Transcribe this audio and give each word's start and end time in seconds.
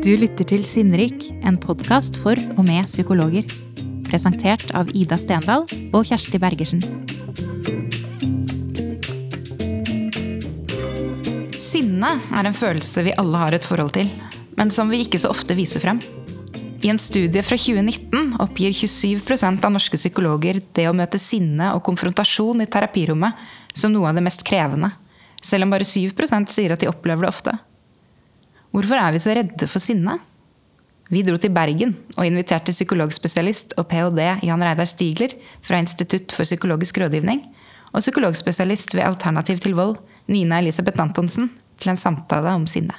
Du 0.00 0.14
lytter 0.16 0.46
til 0.48 0.62
Sinnrik, 0.64 1.26
en 1.44 1.58
podkast 1.60 2.16
for 2.22 2.38
og 2.56 2.62
med 2.64 2.86
psykologer. 2.88 3.44
Presentert 4.06 4.70
av 4.72 4.88
Ida 4.96 5.18
Stendal 5.20 5.66
og 5.68 6.08
Kjersti 6.08 6.40
Bergersen. 6.40 6.80
Sinne 11.60 12.14
er 12.16 12.48
en 12.48 12.56
følelse 12.56 13.04
vi 13.10 13.16
alle 13.20 13.44
har 13.44 13.58
et 13.58 13.68
forhold 13.68 13.92
til, 13.98 14.08
men 14.56 14.72
som 14.72 14.88
vi 14.88 15.04
ikke 15.04 15.20
så 15.20 15.34
ofte 15.36 15.58
viser 15.58 15.84
frem. 15.84 16.00
I 16.80 16.88
en 16.88 17.02
studie 17.02 17.44
fra 17.44 17.60
2019 17.60 18.40
oppgir 18.40 18.72
27% 18.72 19.68
av 19.68 19.76
norske 19.76 20.00
psykologer 20.00 20.64
det 20.80 20.88
å 20.88 20.96
møte 20.96 21.20
sinne 21.20 21.74
og 21.76 21.84
konfrontasjon 21.84 22.64
i 22.64 22.72
terapirommet 22.72 23.48
som 23.76 23.92
noe 23.92 24.08
av 24.08 24.16
det 24.16 24.24
mest 24.24 24.48
krevende, 24.48 24.94
selv 25.44 25.68
om 25.68 25.76
bare 25.76 25.84
7% 25.84 26.56
sier 26.56 26.72
at 26.72 26.80
de 26.80 26.88
opplever 26.88 27.28
det 27.28 27.36
ofte. 27.36 27.60
Hvorfor 28.70 29.00
er 29.02 29.10
vi 29.10 29.18
så 29.18 29.32
redde 29.34 29.66
for 29.66 29.82
sinne? 29.82 30.12
Vi 31.10 31.24
dro 31.26 31.34
til 31.42 31.50
Bergen 31.50 31.96
og 32.14 32.22
inviterte 32.22 32.70
psykologspesialist 32.70 33.72
og 33.80 33.88
ph.d. 33.90 34.26
Jan 34.46 34.62
Reidar 34.62 34.86
Stigler 34.86 35.34
fra 35.66 35.80
Institutt 35.82 36.30
for 36.30 36.46
psykologisk 36.46 37.00
rådgivning 37.02 37.42
og 37.90 37.98
psykologspesialist 37.98 38.94
ved 38.94 39.02
Alternativ 39.08 39.58
til 39.58 39.74
vold, 39.74 39.96
Nina 40.30 40.60
Elisabeth 40.62 41.02
Antonsen, 41.02 41.50
til 41.82 41.90
en 41.90 41.98
samtale 41.98 42.52
om 42.54 42.68
sinne. 42.70 42.94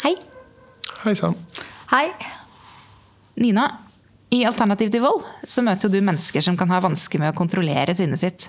Hei. 0.00 0.14
Hei 1.04 1.14
sann. 1.20 1.36
Hei. 1.92 2.06
Nina, 3.36 3.68
i 4.32 4.46
Alternativ 4.48 4.88
til 4.96 5.04
vold 5.04 5.28
så 5.44 5.60
møter 5.60 5.92
du 5.92 6.00
mennesker 6.00 6.40
som 6.40 6.56
kan 6.56 6.72
ha 6.72 6.80
vansker 6.80 7.20
med 7.20 7.34
å 7.34 7.36
kontrollere 7.36 7.92
sinnet 8.00 8.24
sitt. 8.24 8.48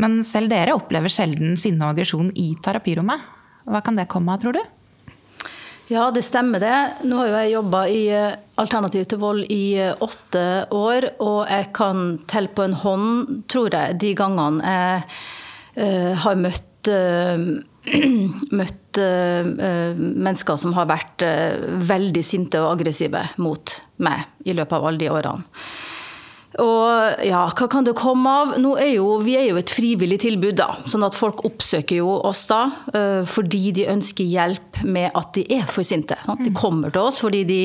Men 0.00 0.20
selv 0.26 0.50
dere 0.52 0.76
opplever 0.76 1.12
sjelden 1.12 1.56
sinne 1.60 1.84
og 1.84 1.94
aggresjon 1.94 2.32
i 2.38 2.52
terapirommet. 2.64 3.24
Hva 3.70 3.82
kan 3.84 3.98
det 3.98 4.08
komme 4.10 4.32
av, 4.32 4.42
tror 4.42 4.56
du? 4.56 4.62
Ja, 5.90 6.06
det 6.14 6.22
stemmer 6.22 6.62
det. 6.62 6.76
Nå 7.10 7.18
har 7.18 7.28
jo 7.28 7.38
jeg 7.40 7.52
jobba 7.56 7.80
i 7.90 8.02
eh, 8.14 8.38
Alternativ 8.62 9.08
til 9.10 9.18
vold 9.18 9.48
i 9.50 9.74
eh, 9.82 9.96
åtte 10.04 10.44
år, 10.70 11.08
og 11.18 11.40
jeg 11.50 11.66
kan 11.74 12.04
telle 12.30 12.52
på 12.54 12.62
en 12.62 12.76
hånd, 12.78 13.40
tror 13.50 13.74
jeg, 13.74 13.98
de 13.98 14.12
gangene 14.14 14.60
jeg 14.62 15.02
uh, 15.80 16.12
har 16.22 16.38
møtt 16.38 16.90
uh, 16.92 17.42
møtt 18.60 19.00
uh, 19.02 19.50
mennesker 19.98 20.60
som 20.62 20.76
har 20.76 20.86
vært 20.90 21.24
veldig 21.90 22.22
sinte 22.26 22.60
og 22.62 22.76
aggressive 22.76 23.24
mot 23.42 23.74
meg 24.04 24.46
i 24.46 24.54
løpet 24.54 24.78
av 24.78 24.86
alle 24.86 25.02
de 25.02 25.10
årene. 25.10 25.64
Og 26.58 27.22
ja, 27.22 27.44
hva 27.54 27.66
kan 27.70 27.86
det 27.86 27.92
komme 27.98 28.26
av? 28.26 28.54
Nå 28.58 28.72
er 28.82 28.96
jo, 28.96 29.20
vi 29.22 29.36
er 29.38 29.46
jo 29.52 29.60
et 29.60 29.70
frivillig 29.70 30.18
tilbud, 30.24 30.56
da. 30.58 30.72
Sånn 30.90 31.06
at 31.06 31.14
folk 31.14 31.44
oppsøker 31.46 32.00
jo 32.00 32.16
oss 32.26 32.42
da 32.50 32.64
uh, 32.90 33.22
fordi 33.28 33.70
de 33.76 33.86
ønsker 33.92 34.26
hjelp 34.26 34.82
med 34.82 35.14
at 35.14 35.30
de 35.38 35.46
er 35.60 35.68
for 35.70 35.86
sinte. 35.86 36.18
Sant? 36.26 36.42
De 36.42 36.50
kommer 36.56 36.90
til 36.90 37.06
oss 37.06 37.20
fordi 37.22 37.44
de, 37.46 37.60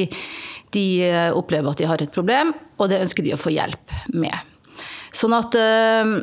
de, 0.75 0.85
eh, 1.07 1.31
opplever 1.33 1.71
at 1.71 1.81
de 1.81 1.89
har 1.89 2.01
et 2.03 2.13
problem, 2.13 2.53
og 2.77 2.91
det 2.91 3.01
ønsker 3.01 3.25
de 3.25 3.33
å 3.33 3.41
få 3.41 3.53
hjelp 3.55 3.93
med. 4.13 4.37
Sånn 5.15 5.33
at 5.33 5.55
øh, 5.57 6.17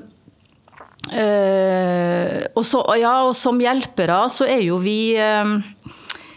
og, 2.53 2.63
så, 2.69 2.83
ja, 3.01 3.15
og 3.27 3.35
som 3.35 3.59
hjelpere 3.59 4.21
så 4.31 4.47
er 4.47 4.63
jo 4.63 4.79
vi 4.85 5.17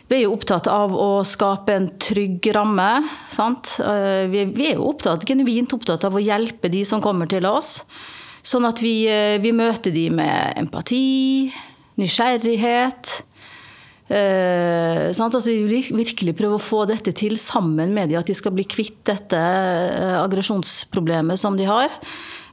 vi 0.06 0.18
er 0.20 0.26
jo 0.26 0.36
opptatt 0.36 0.68
av 0.70 0.94
å 0.94 1.24
skape 1.26 1.74
en 1.74 1.88
trygg 2.02 2.46
ramme. 2.54 2.90
Sant? 3.34 3.78
Eh, 3.82 4.26
vi 4.30 4.70
er 4.70 4.76
jo 4.78 4.92
opptatt, 4.92 5.26
genuint 5.26 5.74
opptatt 5.74 6.06
av 6.06 6.14
å 6.14 6.22
hjelpe 6.22 6.70
de 6.70 6.84
som 6.86 7.02
kommer 7.02 7.30
til 7.32 7.48
oss. 7.50 7.80
Sånn 8.46 8.68
at 8.68 8.82
vi, 8.84 9.08
eh, 9.10 9.40
vi 9.42 9.52
møter 9.52 9.92
de 9.92 10.10
med 10.14 10.54
empati, 10.62 11.52
nysgjerrighet. 11.98 13.24
Eh, 14.08 15.10
at 15.10 15.46
vi 15.48 15.82
virkelig 15.90 16.36
prøver 16.38 16.60
å 16.60 16.62
få 16.62 16.84
dette 16.86 17.12
til 17.12 17.40
sammen 17.42 17.94
med 17.96 18.12
dem, 18.12 18.20
at 18.20 18.28
de 18.30 18.36
skal 18.38 18.54
bli 18.54 18.64
kvitt 18.70 19.02
dette 19.10 19.40
eh, 19.40 20.20
aggresjonsproblemet 20.22 21.42
som 21.42 21.58
de 21.58 21.66
har. 21.66 21.90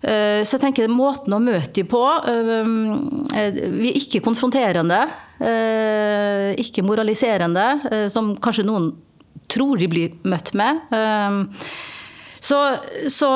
Eh, 0.03 0.43
så 0.43 0.57
jeg 0.57 0.65
tenker 0.65 0.91
måten 0.91 1.35
å 1.35 1.39
møte 1.43 1.77
dem 1.77 1.87
på 1.91 2.01
eh, 2.27 2.49
eh, 3.39 3.61
Vi 3.71 3.93
er 3.93 3.99
ikke 4.01 4.23
konfronterende, 4.25 5.05
ikke 6.63 6.85
moraliserende, 6.87 8.07
som 8.15 8.31
kanskje 8.39 8.67
noen 8.69 8.93
tror 9.51 9.81
de 9.81 9.89
blir 9.91 10.13
møtt 10.29 10.53
med. 10.55 10.85
Så, 12.43 12.59
så, 13.11 13.31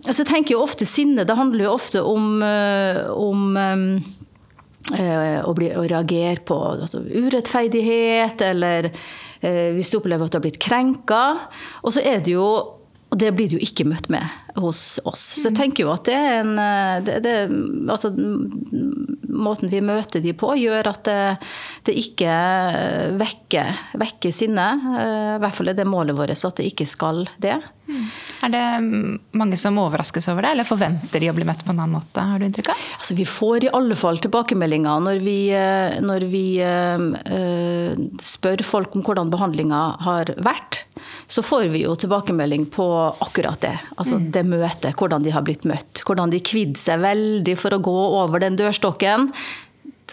så 0.00 0.14
jeg 0.22 0.28
tenker 0.28 0.54
jo 0.54 0.62
ofte 0.64 0.88
sinne. 0.88 1.26
Det 1.28 1.36
handler 1.36 1.66
jo 1.66 1.74
ofte 1.74 2.00
om, 2.00 2.40
om 2.40 3.44
å, 3.60 5.52
bli, 5.58 5.68
å, 5.76 5.84
reagere 5.84 6.40
på 6.48 6.58
altså, 6.70 7.02
urettferdighet, 7.04 8.40
eller 8.48 8.88
hvis 9.76 9.92
du 9.92 9.98
opplever 10.00 10.24
at 10.24 10.32
du 10.32 10.40
har 10.40 10.46
blitt 10.48 10.62
krenka. 10.64 11.22
Og 11.84 11.92
så 11.92 12.04
er 12.08 12.24
det 12.24 12.38
jo 12.38 12.48
og 13.14 13.20
det 13.20 13.30
blir 13.36 13.52
du 13.52 13.60
jo 13.60 13.62
ikke 13.62 13.86
møtt 13.86 14.08
med 14.10 14.24
hos 14.60 15.00
oss. 15.04 15.22
Så 15.40 15.48
jeg 15.48 15.56
tenker 15.58 15.86
jo 15.86 15.92
at 15.94 16.06
det 16.06 16.14
er 16.14 16.40
en 16.42 16.54
det, 17.04 17.18
det, 17.24 17.34
altså, 17.90 18.12
Måten 19.34 19.70
vi 19.72 19.80
møter 19.82 20.22
de 20.22 20.30
på, 20.36 20.52
gjør 20.60 20.86
at 20.92 21.08
det, 21.08 21.22
det 21.88 21.96
ikke 21.98 22.34
vekker, 23.18 23.80
vekker 23.98 24.34
sinne. 24.34 24.66
Eh, 24.94 25.30
I 25.36 25.40
hvert 25.42 25.56
fall 25.56 25.72
er 25.72 25.78
det 25.78 25.88
målet 25.88 26.16
vårt 26.16 26.34
at 26.34 26.60
det 26.60 26.68
ikke 26.70 26.86
skal 26.88 27.24
det. 27.42 27.56
Er 28.44 28.52
det 28.52 28.62
mange 29.36 29.58
som 29.60 29.76
overraskes 29.80 30.26
over 30.32 30.46
det, 30.46 30.54
eller 30.54 30.68
forventer 30.68 31.20
de 31.20 31.28
å 31.28 31.34
bli 31.36 31.44
møtt 31.48 31.64
på 31.66 31.72
en 31.72 31.82
annen 31.82 31.98
måte? 31.98 32.22
har 32.24 32.40
du 32.40 32.46
inntrykk 32.46 32.70
av? 32.72 32.84
Altså, 32.98 33.16
vi 33.18 33.26
får 33.28 33.66
i 33.66 33.72
alle 33.76 33.96
fall 33.98 34.20
tilbakemeldinger 34.24 35.04
når 35.04 35.20
vi, 35.24 35.38
eh, 35.52 35.98
når 36.04 36.26
vi 36.32 36.44
uh, 36.64 37.92
spør 38.22 38.64
folk 38.64 38.96
om 38.96 39.04
hvordan 39.04 39.32
behandlinga 39.32 39.82
har 40.06 40.32
vært. 40.44 40.84
Så 41.28 41.44
får 41.44 41.68
vi 41.74 41.84
jo 41.84 41.94
tilbakemelding 41.98 42.66
på 42.72 42.86
akkurat 43.24 43.60
det. 43.64 43.76
Altså 43.96 44.20
mm. 44.20 44.30
det 44.32 44.43
møtet, 44.48 44.94
hvordan 44.98 45.24
de 45.24 45.32
har 45.34 45.44
blitt 45.46 45.66
møtt. 45.68 46.02
Hvordan 46.06 46.32
de 46.32 46.42
kvidde 46.44 46.80
seg 46.80 47.02
veldig 47.04 47.56
for 47.60 47.76
å 47.76 47.82
gå 47.84 48.00
over 48.22 48.42
den 48.44 48.58
dørstokken. 48.60 49.30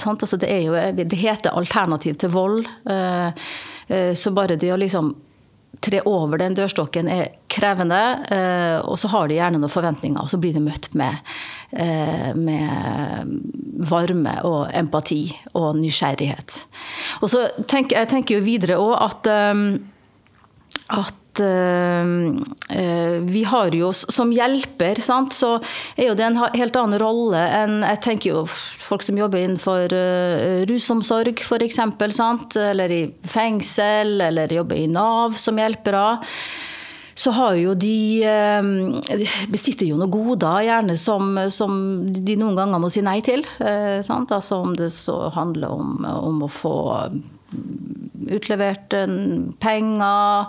Altså, 0.07 0.39
det, 0.39 0.49
jo, 0.65 0.77
det, 0.97 1.11
heter 1.19 1.57
alternativ 1.57 2.15
til 2.21 2.31
vold. 2.33 2.63
Uh, 2.87 3.35
uh, 3.91 4.13
så 4.17 4.33
bare 4.35 4.59
det 4.59 4.71
å 4.73 4.79
liksom 4.79 5.13
tre 5.81 6.01
over 6.05 6.41
den 6.41 6.55
dørstokken 6.57 7.09
er 7.09 7.29
krevende. 7.51 8.01
Eh, 8.31 8.77
og 8.85 8.99
så 9.01 9.09
har 9.13 9.29
de 9.29 9.37
gjerne 9.39 9.61
noen 9.61 9.71
forventninger, 9.71 10.19
og 10.21 10.29
så 10.29 10.39
blir 10.41 10.53
de 10.55 10.63
møtt 10.63 10.91
med, 10.97 11.31
eh, 11.71 12.31
med 12.37 13.31
varme 13.89 14.35
og 14.47 14.69
empati 14.77 15.23
og 15.55 15.79
nysgjerrighet. 15.79 16.59
Og 17.21 17.31
så 17.33 17.47
tenker 17.65 17.97
jeg 17.97 18.11
tenker 18.13 18.37
jo 18.37 18.45
videre 18.45 18.77
òg 18.81 18.93
at, 18.99 19.27
eh, 19.27 19.79
at 20.89 21.17
vi 23.21 23.43
har 23.47 23.75
jo 23.75 23.91
som 23.93 24.33
hjelper, 24.35 24.99
sant, 25.01 25.31
så 25.33 25.53
er 25.95 26.09
jo 26.09 26.15
det 26.17 26.25
en 26.27 26.39
helt 26.41 26.75
annen 26.75 26.99
rolle 26.99 27.39
enn 27.39 27.77
jeg 27.85 28.01
tenker 28.03 28.33
jo 28.33 28.41
folk 28.83 29.05
som 29.05 29.19
jobber 29.19 29.39
innenfor 29.39 29.95
uh, 29.95 30.65
rusomsorg 30.67 31.39
f.eks., 31.39 31.79
eller 32.59 32.91
i 32.91 33.03
fengsel, 33.23 34.19
eller 34.27 34.51
jobber 34.51 34.75
i 34.81 34.89
Nav 34.91 35.39
som 35.39 35.59
hjelpere 35.61 36.19
så 37.21 37.31
har 37.35 37.57
jo 37.59 37.73
de 37.75 38.23
besitter 39.51 39.89
jo 39.89 39.97
noen 39.99 40.11
goder, 40.13 40.63
gjerne 40.65 40.95
som, 40.97 41.35
som 41.53 41.73
de 42.11 42.37
noen 42.39 42.55
ganger 42.57 42.81
må 42.81 42.89
si 42.89 43.03
nei 43.05 43.19
til. 43.25 43.43
Sant? 44.07 44.31
Altså 44.31 44.61
om 44.63 44.73
det 44.79 44.89
så 44.95 45.17
handler 45.35 45.75
om, 45.75 45.99
om 46.07 46.45
å 46.47 46.49
få 46.49 46.75
utlevert 48.31 48.93
penger. 49.59 50.45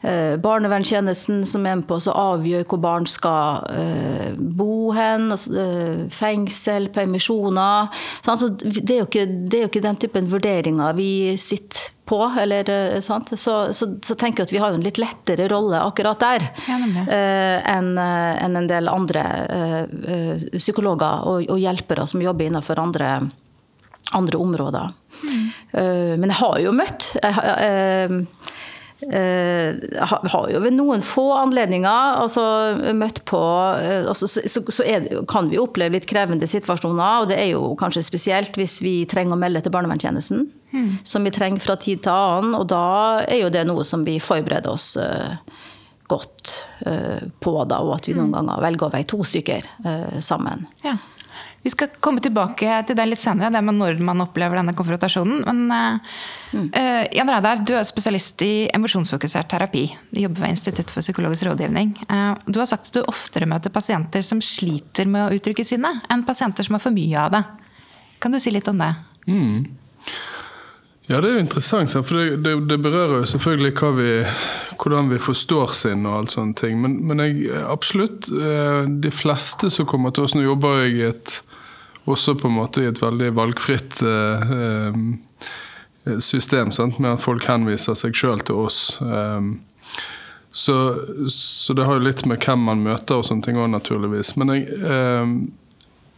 Eh, 0.00 0.36
barnevernstjenesten 0.36 1.46
som 1.46 1.66
er 1.66 1.76
med 1.78 1.86
på 1.86 1.98
å 2.00 2.14
avgjøre 2.18 2.66
hvor 2.66 2.80
barn 2.82 3.06
skal 3.06 3.66
eh, 3.70 4.32
bo 4.34 4.90
hen. 4.96 5.30
Altså, 5.34 5.54
eh, 5.54 6.04
fengsel, 6.10 6.88
permisjoner. 6.94 7.92
Så 8.26 8.50
det, 8.58 8.96
er 8.96 9.04
ikke, 9.06 9.26
det, 9.30 9.58
er 9.58 9.66
jo 9.66 9.70
ikke, 9.70 9.84
den 9.84 10.00
typen 10.02 10.30
vurderinger 10.32 10.96
vi 10.98 11.10
sitter 11.38 11.92
på. 12.08 12.18
Eller, 12.42 12.66
så, 13.00 13.20
så, 13.38 13.54
så, 13.70 14.16
tenker 14.18 14.42
jeg 14.42 14.50
at 14.50 14.56
vi 14.56 14.62
har 14.64 14.74
en 14.74 14.82
litt 14.84 14.98
lettere 15.00 15.46
rolle 15.52 15.78
akkurat 15.86 16.18
der 16.20 16.48
ja, 16.66 16.80
enn 17.72 17.94
en, 17.94 18.58
en 18.58 18.68
del 18.68 18.90
andre 18.90 19.22
psykologer 20.56 21.30
og, 21.30 21.46
og 21.46 21.62
hjelpere 21.62 22.08
som 22.10 22.24
jobber 22.24 22.50
innenfor 22.50 22.82
andre 22.82 23.14
andre 24.16 24.40
områder. 24.40 24.92
Mm. 25.22 25.46
Men 26.20 26.28
jeg 26.28 26.38
har 26.40 26.58
jo 26.60 26.72
møtt 26.76 27.12
jeg, 29.02 29.88
jeg 29.90 30.30
har 30.30 30.50
jo 30.52 30.60
ved 30.62 30.74
noen 30.76 31.02
få 31.04 31.24
anledninger 31.34 32.20
altså, 32.22 32.42
møtt 32.94 33.22
på 33.26 33.40
eh, 33.80 34.06
altså, 34.06 34.28
Så, 34.30 34.62
så 34.62 34.86
det, 34.86 35.24
kan 35.30 35.50
vi 35.50 35.58
oppleve 35.58 35.96
litt 35.96 36.06
krevende 36.10 36.46
situasjoner, 36.46 37.24
og 37.24 37.30
det 37.32 37.40
er 37.40 37.50
jo 37.54 37.72
kanskje 37.78 38.04
spesielt 38.06 38.56
hvis 38.58 38.78
vi 38.84 39.00
trenger 39.10 39.34
å 39.34 39.40
melde 39.40 39.64
til 39.64 39.74
barnevernstjenesten. 39.74 40.46
Mm. 40.72 40.90
Som 41.04 41.26
vi 41.26 41.34
trenger 41.34 41.62
fra 41.64 41.76
tid 41.80 42.04
til 42.04 42.14
annen, 42.14 42.54
og 42.56 42.68
da 42.70 43.24
er 43.26 43.42
jo 43.42 43.52
det 43.52 43.66
noe 43.68 43.84
som 43.84 44.06
vi 44.06 44.16
forbereder 44.22 44.72
oss 44.72 44.94
uh, 44.96 45.34
godt 46.08 46.54
uh, 46.86 47.20
på, 47.42 47.56
da, 47.68 47.82
og 47.84 47.98
at 47.98 48.08
vi 48.08 48.14
noen 48.16 48.30
mm. 48.30 48.36
ganger 48.38 48.62
velger 48.64 48.88
å 48.88 48.94
være 48.94 49.10
to 49.12 49.20
stykker 49.26 49.68
uh, 49.84 50.16
sammen. 50.24 50.64
Ja. 50.86 50.96
Vi 51.62 51.70
skal 51.70 51.92
komme 52.02 52.18
tilbake 52.18 52.80
til 52.88 52.96
det 52.98 53.04
litt 53.06 53.22
senere, 53.22 53.52
det 53.54 53.60
med 53.62 53.76
når 53.78 54.00
man 54.02 54.24
opplever 54.24 54.58
denne 54.58 54.74
konfrontasjonen. 54.74 55.44
Men 55.46 55.60
mm. 55.70 56.64
uh, 56.74 57.04
Jan 57.14 57.30
Reidar, 57.30 57.62
du 57.62 57.76
er 57.78 57.86
spesialist 57.86 58.42
i 58.42 58.66
emosjonsfokusert 58.74 59.46
terapi. 59.52 59.84
Du 60.10 60.18
jobber 60.24 60.42
ved 60.42 60.56
Institutt 60.56 60.90
for 60.90 61.06
psykologisk 61.06 61.46
rådgivning. 61.46 61.94
Uh, 62.10 62.34
du 62.50 62.58
har 62.58 62.66
sagt 62.70 62.90
at 62.90 62.98
du 62.98 63.06
oftere 63.06 63.46
møter 63.46 63.70
pasienter 63.70 64.26
som 64.26 64.42
sliter 64.42 65.06
med 65.06 65.28
å 65.28 65.38
uttrykke 65.38 65.66
sinne, 65.66 65.94
enn 66.10 66.26
pasienter 66.26 66.66
som 66.66 66.78
har 66.78 66.82
for 66.82 66.94
mye 66.94 67.28
av 67.28 67.36
det. 67.36 67.44
Kan 68.22 68.34
du 68.34 68.40
si 68.42 68.50
litt 68.54 68.66
om 68.70 68.82
det? 68.82 68.90
Mm. 69.30 69.70
Ja, 71.06 71.20
det 71.20 71.30
er 71.30 71.36
jo 71.36 71.44
interessant, 71.44 71.94
for 71.94 72.18
det, 72.18 72.42
det, 72.42 72.56
det 72.70 72.80
berører 72.82 73.20
jo 73.20 73.30
selvfølgelig 73.30 73.94
vi, 74.00 74.10
hvordan 74.82 75.14
vi 75.14 75.22
forstår 75.22 75.74
sinn 75.78 76.06
og 76.08 76.18
alt 76.18 76.34
sånne 76.34 76.58
ting. 76.58 76.82
Men, 76.82 76.98
men 77.06 77.22
jeg, 77.22 77.54
absolutt, 77.70 78.26
de 78.26 79.14
fleste 79.14 79.70
som 79.70 79.86
kommer 79.86 80.14
til 80.14 80.26
oss 80.26 80.34
Nå 80.34 80.42
jobber 80.46 80.82
jeg 80.84 80.98
i 80.98 81.08
et 81.12 81.38
også 82.04 82.34
på 82.34 82.48
en 82.48 82.56
måte 82.56 82.82
i 82.82 82.88
et 82.90 83.02
veldig 83.02 83.30
valgfritt 83.36 84.00
eh, 84.02 84.54
eh, 86.04 86.18
system, 86.18 86.72
sant? 86.74 86.98
med 86.98 87.14
at 87.14 87.24
folk 87.24 87.46
henviser 87.46 87.98
seg 87.98 88.16
sjøl 88.18 88.42
til 88.46 88.64
oss. 88.66 88.80
Eh, 89.02 89.50
så, 90.52 90.76
så, 91.32 91.74
det 91.78 91.86
har 91.88 91.96
jo 91.96 92.06
litt 92.08 92.26
med 92.28 92.42
hvem 92.44 92.66
man 92.68 92.82
møter 92.84 93.20
og 93.20 93.28
sånne 93.28 93.46
ting 93.46 93.60
òg, 93.60 93.70
naturligvis. 93.72 94.34
Men 94.36 94.52
jeg, 94.52 94.66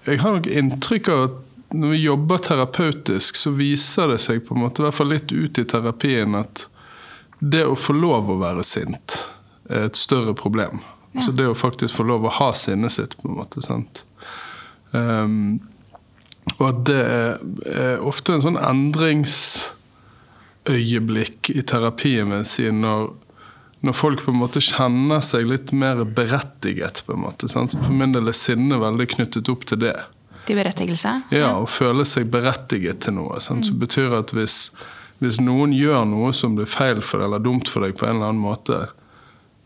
jeg 0.09 0.23
har 0.25 0.35
nok 0.35 0.49
inntrykk 0.51 1.11
av 1.13 1.21
at 1.29 1.37
når 1.75 1.93
vi 1.93 2.01
jobber 2.03 2.43
terapeutisk, 2.43 3.39
så 3.39 3.53
viser 3.55 4.11
det 4.11 4.19
seg 4.25 4.43
på 4.47 4.57
en 4.57 4.65
måte, 4.65 4.83
i 4.83 4.87
hvert 4.87 4.97
fall 4.99 5.13
litt 5.13 5.31
ut 5.31 5.59
i 5.59 5.67
terapien 5.71 6.35
at 6.39 6.65
det 7.39 7.65
å 7.67 7.77
få 7.79 7.95
lov 7.95 8.31
å 8.31 8.41
være 8.41 8.65
sint 8.67 9.21
er 9.71 9.89
et 9.89 9.99
større 9.99 10.35
problem. 10.39 10.83
Ja. 11.13 11.21
Altså 11.21 11.35
det 11.39 11.47
å 11.51 11.57
faktisk 11.59 11.95
få 11.97 12.07
lov 12.09 12.27
å 12.27 12.35
ha 12.41 12.51
sinnet 12.59 12.95
sitt, 12.95 13.17
på 13.21 13.31
en 13.31 13.39
måte. 13.39 13.63
sant? 13.63 14.05
Um, 14.91 15.61
og 16.59 16.65
at 16.69 16.85
det 16.89 17.01
er, 17.01 17.39
ofte 18.05 18.33
en 18.35 18.43
sånn 18.45 18.59
endringsøyeblikk 18.61 21.51
i 21.55 21.63
terapien 21.67 22.29
min 22.31 22.45
sin 22.49 22.81
når, 22.85 23.01
når 23.85 23.93
folk 23.97 24.25
på 24.27 24.31
en 24.33 24.43
måte 24.43 24.61
kjenner 24.65 25.21
seg 25.25 25.43
litt 25.51 25.69
mer 25.77 25.97
berettiget. 26.05 26.97
på 27.07 27.13
en 27.17 27.25
måte. 27.25 27.45
Sant? 27.49 27.71
Så 27.73 27.79
For 27.85 27.93
min 27.97 28.13
del 28.15 28.27
er 28.29 28.37
sinne 28.37 28.77
veldig 28.81 29.07
knyttet 29.17 29.51
opp 29.53 29.63
til 29.71 29.79
det. 29.87 29.99
Til 30.45 30.57
berettigelse? 30.61 31.13
Ja, 31.33 31.51
å 31.57 31.67
føle 31.69 32.05
seg 32.09 32.25
berettiget 32.33 32.99
til 33.05 33.13
noe. 33.17 33.35
Sant? 33.41 33.67
Så 33.69 33.75
betyr 33.81 34.11
at 34.21 34.29
hvis, 34.37 34.57
hvis 35.25 35.39
noen 35.41 35.71
gjør 35.77 36.03
noe 36.09 36.31
som 36.37 36.57
blir 36.59 36.69
feil 36.69 37.01
for 37.01 37.17
deg 37.19 37.27
eller 37.31 37.43
dumt 37.45 37.67
for 37.73 37.81
deg 37.85 37.93
på 37.97 38.05
en 38.07 38.15
eller 38.19 38.29
annen 38.33 38.45
måte, 38.45 38.77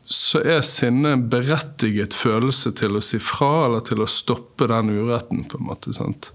så 0.09 0.41
er 0.41 0.63
sinne 0.65 1.11
en 1.13 1.29
berettiget 1.29 2.15
følelse 2.17 2.73
til 2.79 2.97
å 2.97 3.01
si 3.05 3.19
fra 3.21 3.67
eller 3.67 3.83
til 3.85 4.01
å 4.01 4.09
stoppe 4.09 4.65
den 4.71 4.89
uretten. 4.95 5.45
på 5.45 5.55
en 5.59 5.69
måte, 5.69 5.93
sant? 5.93 6.31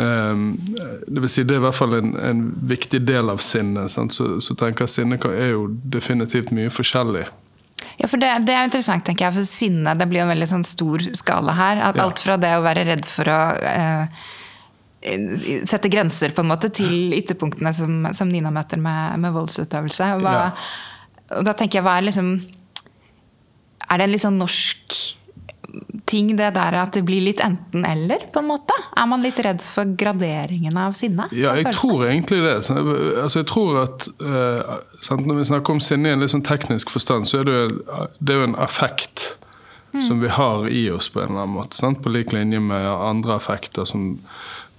Ehm, 0.00 0.58
det 1.06 1.22
vil 1.22 1.30
si 1.30 1.44
det 1.46 1.56
er 1.56 1.62
i 1.62 1.64
hvert 1.66 1.78
fall 1.78 1.96
en, 1.98 2.12
en 2.18 2.44
viktig 2.68 3.00
del 3.06 3.30
av 3.32 3.42
sinnet. 3.44 3.92
Så, 3.92 4.28
så, 4.42 4.56
tenker 4.58 4.86
jeg 4.86 4.94
sinne 4.94 5.18
er 5.30 5.54
jo 5.54 5.68
definitivt 5.70 6.52
mye 6.54 6.72
forskjellig. 6.72 7.26
Ja, 8.00 8.08
for 8.10 8.18
det, 8.18 8.30
det, 8.48 8.54
er 8.54 8.66
interessant, 8.66 9.04
tenker 9.06 9.28
jeg. 9.28 9.36
For 9.38 9.48
sinne 9.48 9.94
det 9.98 10.08
blir 10.10 10.22
jo 10.22 10.28
en 10.28 10.34
veldig 10.34 10.50
sånn 10.50 10.66
stor 10.66 11.04
skala 11.16 11.54
her. 11.58 11.82
At. 11.90 12.00
Alt 12.02 12.22
fra 12.24 12.38
det 12.40 12.54
å 12.56 12.64
være 12.64 12.86
redd 12.88 13.06
for 13.08 13.30
å 13.30 13.40
eh, 13.60 14.24
sette 15.68 15.92
grenser, 15.92 16.34
på 16.34 16.42
en 16.42 16.50
måte, 16.50 16.72
til 16.74 17.14
ytterpunktene 17.16 17.74
som, 17.76 18.08
som 18.16 18.30
Nina 18.32 18.52
møter 18.54 18.80
med, 18.80 19.20
med 19.22 19.34
voldsutøvelse. 19.36 20.14
Hva, 20.24 20.34
ja. 20.40 21.36
Og 21.38 21.46
da 21.46 21.54
tenker 21.56 21.80
jeg, 21.80 21.86
hva 21.86 21.96
er 21.98 22.04
liksom 22.04 22.34
Er 23.84 23.96
det 23.96 24.04
en 24.04 24.12
litt 24.12 24.22
sånn 24.22 24.36
norsk 24.36 24.96
ting 26.04 26.34
det 26.36 26.50
der 26.54 26.76
at 26.76 26.96
det 26.96 27.04
blir 27.06 27.22
litt 27.24 27.40
enten-eller, 27.40 28.26
på 28.32 28.42
en 28.42 28.50
måte? 28.50 28.76
Er 28.96 29.06
man 29.08 29.24
litt 29.24 29.38
redd 29.44 29.62
for 29.64 29.94
graderingen 29.98 30.76
av 30.80 30.96
sinne? 30.98 31.28
Ja, 31.32 31.54
jeg 31.56 31.72
tror 31.76 32.04
egentlig 32.08 32.42
det. 32.44 32.56
Altså, 32.60 33.40
jeg 33.40 33.48
tror 33.48 33.80
at 33.86 34.08
uh, 34.20 34.76
sant, 35.00 35.24
Når 35.26 35.40
vi 35.40 35.46
snakker 35.52 35.76
om 35.76 35.80
sinne 35.82 36.10
i 36.10 36.16
en 36.16 36.24
litt 36.24 36.34
sånn 36.34 36.44
teknisk 36.44 36.92
forstand, 36.92 37.28
så 37.30 37.40
er 37.40 37.48
det, 37.48 37.62
det 38.20 38.34
er 38.34 38.42
jo 38.42 38.50
en 38.50 38.58
affekt 38.60 39.30
mm. 39.94 40.02
som 40.04 40.20
vi 40.20 40.32
har 40.36 40.68
i 40.68 40.84
oss 40.92 41.08
på 41.08 41.22
en 41.22 41.32
eller 41.32 41.46
annen 41.46 41.56
måte. 41.56 41.80
Sant? 41.80 42.02
På 42.04 42.12
lik 42.12 42.36
linje 42.36 42.60
med 42.60 42.84
andre 42.84 43.38
affekter 43.38 43.88
som 43.88 44.18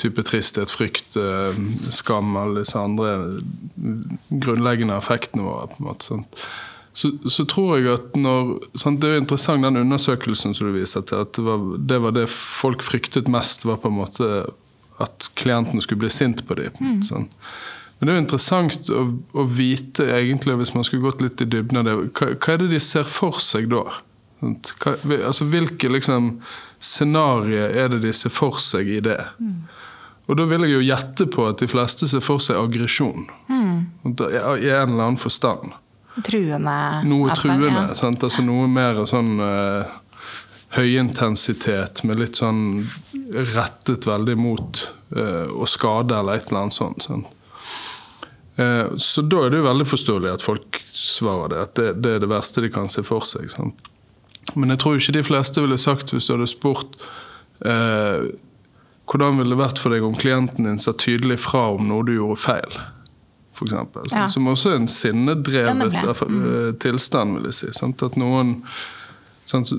type 0.01 0.21
tristhet, 0.27 0.69
frykt, 0.69 1.17
uh, 1.17 1.57
skam, 1.89 2.35
alle 2.37 2.61
disse 2.61 2.77
andre 2.77 3.17
grunnleggende 4.29 5.01
affektene 5.01 5.47
våre. 5.47 5.71
på 5.73 5.81
en 5.81 5.89
måte, 5.89 6.09
sant? 6.11 6.47
Så, 6.95 7.11
så, 7.29 7.43
tror 7.45 7.73
jeg 7.75 7.89
at 7.91 8.13
når 8.15 8.53
sant, 8.79 9.01
Det 9.01 9.09
er 9.09 9.17
jo 9.17 9.23
interessant 9.25 9.65
den 9.65 9.81
undersøkelsen 9.81 10.55
som 10.55 10.69
du 10.69 10.77
viser 10.77 11.03
til. 11.03 11.25
At 11.25 11.35
det 11.35 11.43
var, 11.43 11.65
det 11.91 11.97
var, 12.05 12.15
det 12.15 12.29
folk 12.31 12.85
fryktet 12.87 13.27
mest, 13.31 13.67
var 13.67 13.81
på 13.83 13.91
en 13.91 13.97
måte 13.99 14.29
at 15.03 15.27
klienten 15.35 15.83
skulle 15.83 16.05
bli 16.05 16.11
sint 16.13 16.45
på 16.47 16.55
dem. 16.55 16.71
Mm. 16.79 17.01
Sånn. 17.03 17.27
Men 17.99 18.07
det 18.07 18.13
er 18.13 18.17
jo 18.17 18.23
interessant 18.23 18.89
å, 18.95 19.03
å, 19.35 19.45
vite, 19.57 20.07
egentlig, 20.07 20.55
hvis 20.61 20.71
man 20.75 20.87
skulle 20.87 21.03
gått 21.03 21.23
litt 21.23 21.43
i 21.43 21.49
dybden 21.51 21.81
av 21.81 21.87
det, 21.87 21.99
hva, 22.15 22.31
hva, 22.31 22.55
er 22.55 22.63
det 22.63 22.71
de 22.71 22.81
ser 22.83 23.07
for 23.07 23.43
seg 23.43 23.67
da? 23.75 23.83
Hva, 24.39 24.95
altså, 25.17 25.47
hvilke 25.51 25.91
liksom, 25.91 26.37
scenarioer 26.79 27.75
er 27.75 27.91
det 27.91 28.05
de 28.07 28.15
ser 28.15 28.31
for 28.35 28.63
seg 28.63 28.87
i 28.87 29.03
det? 29.03 29.19
Mm. 29.43 29.65
Og 30.31 30.39
da 30.39 30.47
vil 30.49 30.63
jeg 30.65 30.77
jo 30.77 30.85
gjette 30.87 31.27
på 31.35 31.51
at 31.51 31.59
de 31.59 31.67
fleste 31.69 32.07
ser 32.09 32.23
for 32.23 32.43
seg 32.43 32.57
aggresjon. 32.59 33.27
Mm. 33.51 33.79
I 34.07 34.15
en 34.15 34.95
eller 34.95 35.09
annen 35.09 35.19
forstand. 35.21 35.75
Truende 36.23 37.03
Noe 37.03 37.35
truende. 37.35 37.67
Ja. 37.67 37.87
Altså 37.91 38.43
noe 38.45 38.67
mer 38.71 39.01
sånn 39.09 39.35
uh, 39.41 39.97
høyintensitet 40.77 42.03
med 42.07 42.21
litt 42.21 42.39
sånn 42.39 42.85
rettet 43.55 44.07
veldig 44.07 44.37
mot 44.39 44.85
uh, 45.15 45.51
å 45.51 45.67
skade 45.67 46.15
eller 46.15 46.39
et 46.39 46.47
eller 46.51 46.65
annet 46.65 46.77
sånt. 46.77 47.07
Sant? 47.07 47.27
Uh, 48.55 48.95
så 49.01 49.25
da 49.27 49.43
er 49.43 49.51
det 49.51 49.59
jo 49.59 49.67
veldig 49.67 49.89
forståelig 49.91 50.31
at 50.37 50.45
folk 50.45 50.79
svarer 50.95 51.51
det, 51.51 51.65
at 51.67 51.75
det, 51.75 51.91
det 52.05 52.15
er 52.15 52.23
det 52.23 52.31
verste 52.31 52.63
de 52.63 52.71
kan 52.71 52.87
se 52.91 53.03
for 53.03 53.27
seg. 53.27 53.51
Sant? 53.51 53.91
Men 54.55 54.71
jeg 54.71 54.83
tror 54.85 54.99
ikke 54.99 55.17
de 55.17 55.27
fleste 55.27 55.63
ville 55.63 55.79
sagt, 55.81 56.15
hvis 56.15 56.29
du 56.29 56.37
hadde 56.37 56.51
spurt 56.51 56.99
hvordan 59.05 59.37
ville 59.39 59.53
det 59.53 59.61
vært 59.61 59.79
for 59.79 59.95
deg 59.95 60.03
om 60.03 60.17
klienten 60.19 60.67
din 60.67 60.79
sa 60.81 60.91
tydelig 60.91 61.37
fra 61.45 61.69
om 61.77 61.87
noe 61.87 62.03
du 62.03 62.17
gjorde 62.17 62.41
feil 62.41 62.73
f.eks. 63.55 64.11
Ja. 64.11 64.27
Som 64.31 64.51
også 64.51 64.73
er 64.73 64.81
en 64.81 64.91
sinnedrevet 64.91 66.21
mm. 66.27 66.77
tilstand, 66.83 67.39
vil 67.39 67.49
jeg 67.49 67.59
si. 67.61 67.71
Sant? 67.77 68.03
At 68.05 68.19
noen 68.19 68.59
sant? 69.49 69.71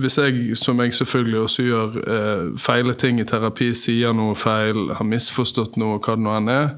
Hvis 0.00 0.18
jeg, 0.20 0.56
som 0.58 0.80
jeg 0.82 0.96
selvfølgelig 0.96 1.44
også 1.44 1.66
gjør, 1.66 2.00
eh, 2.16 2.42
feiler 2.60 2.98
ting 2.98 3.20
i 3.20 3.28
terapi, 3.28 3.72
sier 3.76 4.16
noe 4.16 4.34
feil, 4.38 4.90
har 4.96 5.06
misforstått 5.06 5.78
noe, 5.80 6.00
hva 6.00 6.16
det 6.16 6.26
nå 6.26 6.36
enn 6.38 6.52
er, 6.54 6.74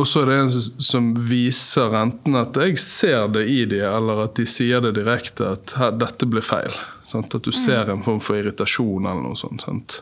og 0.00 0.06
så 0.08 0.22
er 0.22 0.30
det 0.30 0.36
en 0.40 0.52
som 0.80 1.10
viser 1.28 1.92
enten 1.98 2.38
at 2.38 2.56
jeg 2.56 2.78
ser 2.80 3.26
det 3.34 3.44
i 3.52 3.64
dem, 3.68 3.84
eller 3.84 4.24
at 4.24 4.38
de 4.38 4.46
sier 4.48 4.80
det 4.84 4.94
direkte, 4.96 5.56
at 5.58 5.74
dette 6.00 6.28
blir 6.30 6.44
feil. 6.44 6.72
Sant? 7.10 7.34
At 7.34 7.44
du 7.44 7.50
mm. 7.52 7.58
ser 7.58 7.90
en 7.92 8.04
form 8.06 8.22
for 8.24 8.38
irritasjon 8.38 9.04
eller 9.04 9.26
noe 9.26 9.36
sånt. 9.36 9.66
Sant? 9.66 9.98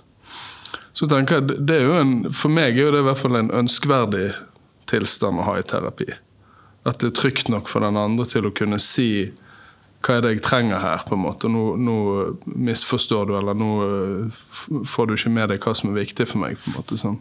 Så 0.99 1.09
tenker 1.11 1.41
jeg, 1.41 1.59
det 1.67 1.81
er 1.81 1.85
jo 1.87 1.97
en, 1.99 2.13
For 2.35 2.51
meg 2.51 2.77
er 2.77 2.89
jo 2.89 2.93
det 2.95 3.03
i 3.05 3.07
hvert 3.07 3.21
fall 3.21 3.39
en 3.39 3.53
ønskverdig 3.55 4.29
tilstand 4.91 5.41
å 5.41 5.47
ha 5.49 5.59
i 5.59 5.67
terapi. 5.67 6.09
At 6.89 7.03
det 7.03 7.13
er 7.13 7.19
trygt 7.19 7.51
nok 7.53 7.69
for 7.71 7.85
den 7.85 7.99
andre 8.01 8.27
til 8.29 8.49
å 8.49 8.55
kunne 8.55 8.81
si 8.83 9.31
hva 10.05 10.15
er 10.15 10.23
det 10.23 10.35
jeg 10.37 10.45
trenger 10.47 10.79
her, 10.79 11.03
på 11.07 11.17
en 11.17 11.25
måte. 11.25 11.49
Nå, 11.51 11.63
nå 11.83 11.97
misforstår 12.47 13.27
du, 13.27 13.33
eller 13.39 13.57
nå 13.59 13.71
eh, 13.87 14.43
får 14.87 15.09
du 15.09 15.17
ikke 15.17 15.33
med 15.35 15.51
deg 15.51 15.65
hva 15.65 15.75
som 15.75 15.91
er 15.91 15.99
viktig 16.05 16.29
for 16.31 16.45
meg. 16.45 16.59
på 16.61 16.71
en 16.71 16.77
måte 16.79 16.99
sånn. 17.01 17.19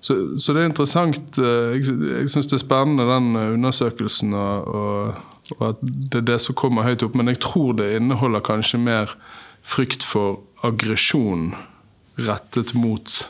Så, 0.00 0.16
så, 0.40 0.54
det 0.56 0.62
er 0.62 0.70
interessant. 0.70 1.38
Eh, 1.38 1.76
jeg, 1.76 1.94
jeg 2.16 2.32
syns 2.32 2.50
det 2.50 2.58
er 2.58 2.64
spennende, 2.64 3.06
den 3.06 3.30
eh, 3.38 3.52
undersøkelsen, 3.54 4.34
og, 4.34 4.72
og, 5.54 5.64
at 5.68 5.84
det 5.84 6.22
er 6.22 6.28
det 6.32 6.40
som 6.42 6.58
kommer 6.58 6.88
høyt 6.88 7.04
opp. 7.06 7.14
Men 7.14 7.30
jeg 7.30 7.42
tror 7.46 7.76
det 7.78 7.92
inneholder 8.00 8.42
kanskje 8.42 8.82
mer 8.82 9.14
frykt 9.62 10.02
for 10.06 10.40
aggresjon 10.66 11.52
rettet 12.20 12.74
mot 12.74 13.20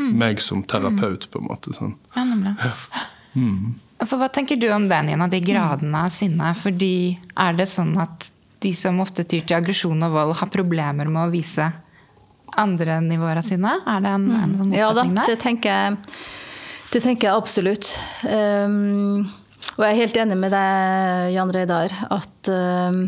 mm. 0.00 0.10
meg 0.18 0.42
som 0.42 0.64
terapeut, 0.66 1.28
på 1.30 1.42
en 1.42 1.48
måte. 1.50 1.74
Sånn. 1.76 1.94
Ja, 2.16 2.24
nemlig. 2.26 2.56
Ja. 2.62 3.06
Mm. 3.38 3.78
For 4.00 4.16
Hva 4.18 4.30
tenker 4.32 4.56
du 4.56 4.66
om 4.72 4.88
den 4.90 5.12
en 5.12 5.22
av 5.22 5.30
de 5.32 5.40
gradene 5.44 6.06
av 6.06 6.12
sinne? 6.14 6.54
Fordi 6.58 7.18
Er 7.36 7.56
det 7.58 7.68
sånn 7.70 7.92
at 8.00 8.30
de 8.60 8.72
som 8.76 8.98
ofte 9.00 9.24
tyr 9.24 9.44
til 9.46 9.56
aggresjon 9.56 10.04
og 10.04 10.12
vold, 10.16 10.34
har 10.40 10.50
problemer 10.52 11.08
med 11.08 11.22
å 11.22 11.32
vise 11.32 11.70
andre 12.60 12.98
nivåer 13.04 13.40
av 13.40 13.46
sinne? 13.46 13.76
Er 13.88 14.04
det 14.04 14.14
en, 14.16 14.26
en 14.28 14.56
sånn 14.56 14.72
motsetning 14.72 14.80
ja, 14.80 14.90
da, 14.96 15.04
der? 15.20 15.30
Det 15.32 15.38
tenker 15.44 15.76
jeg, 15.76 16.18
det 16.92 17.02
tenker 17.04 17.30
jeg 17.30 17.40
absolutt. 17.40 17.92
Um, 18.26 19.28
og 19.76 19.84
jeg 19.86 19.94
er 19.94 20.00
helt 20.02 20.20
enig 20.24 20.38
med 20.40 20.52
deg, 20.52 21.30
Jan 21.36 21.54
Reidar, 21.54 21.94
at 22.18 22.52
um, 22.52 23.04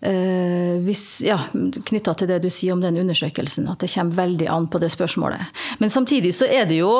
hvis, 0.00 1.02
ja, 1.26 1.36
Knytta 1.52 2.14
til 2.16 2.30
det 2.30 2.38
du 2.40 2.46
sier 2.48 2.72
om 2.72 2.80
den 2.80 2.96
undersøkelsen, 3.02 3.66
at 3.68 3.82
det 3.82 3.90
kommer 3.92 4.16
veldig 4.22 4.46
an 4.48 4.68
på 4.72 4.80
det 4.80 4.88
spørsmålet. 4.94 5.60
Men 5.82 5.92
samtidig 5.92 6.32
så 6.38 6.48
er 6.48 6.64
det 6.70 6.78
jo 6.80 6.94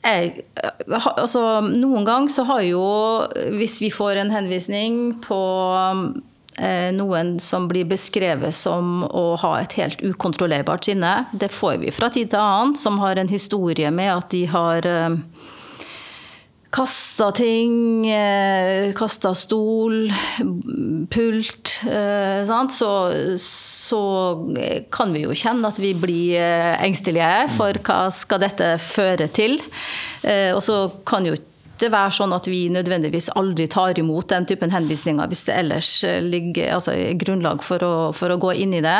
jeg, 0.00 0.46
altså, 0.88 1.60
Noen 1.60 2.06
ganger 2.08 2.32
så 2.32 2.46
har 2.48 2.62
jo 2.64 2.84
Hvis 3.58 3.80
vi 3.82 3.90
får 3.92 4.22
en 4.22 4.32
henvisning 4.32 4.94
på 5.20 5.40
eh, 6.60 6.88
noen 6.96 7.34
som 7.42 7.68
blir 7.68 7.88
beskrevet 7.90 8.56
som 8.56 9.04
å 9.04 9.34
ha 9.42 9.54
et 9.60 9.76
helt 9.78 10.00
ukontrollerbart 10.00 10.88
sinne. 10.88 11.12
Det 11.32 11.50
får 11.52 11.80
vi 11.84 11.94
fra 11.94 12.10
tid 12.12 12.32
til 12.32 12.40
annen, 12.40 12.76
som 12.76 13.00
har 13.02 13.20
en 13.20 13.30
historie 13.30 13.90
med 13.92 14.12
at 14.14 14.30
de 14.32 14.44
har 14.50 14.88
eh, 14.88 15.18
Kasta 16.70 17.32
ting, 17.34 18.06
eh, 18.06 18.92
kasta 18.94 19.32
stol, 19.34 20.06
pult. 21.10 21.72
Eh, 21.82 22.52
så, 22.70 22.90
så, 23.42 24.02
kan 24.94 25.10
vi 25.10 25.24
jo 25.24 25.34
kjenne 25.34 25.66
at 25.66 25.80
vi 25.82 25.90
blir 25.98 26.38
eh, 26.38 26.76
engstelige 26.86 27.50
for 27.56 27.74
hva 27.82 27.98
skal 28.14 28.44
dette 28.46 28.76
føre 28.86 29.26
til. 29.34 29.58
Og 30.22 30.62
så 30.62 30.78
kan 31.08 31.26
jo 31.26 31.34
ikke 31.34 31.90
være 31.90 32.14
sånn 32.14 32.36
at 32.36 32.46
vi 32.46 32.66
nødvendigvis 32.70 33.32
aldri 33.40 33.66
tar 33.72 33.98
imot 33.98 34.30
den 34.30 34.46
typen 34.46 34.70
henvisninger 34.70 35.30
hvis 35.30 35.46
det 35.48 35.56
ellers 35.56 35.92
ligger 36.22 36.76
altså, 36.76 36.94
grunnlag 37.18 37.64
for 37.66 37.82
å, 37.82 37.94
for 38.14 38.30
å, 38.30 38.38
gå 38.38 38.54
inn 38.62 38.76
i 38.78 38.84
det. 38.84 38.98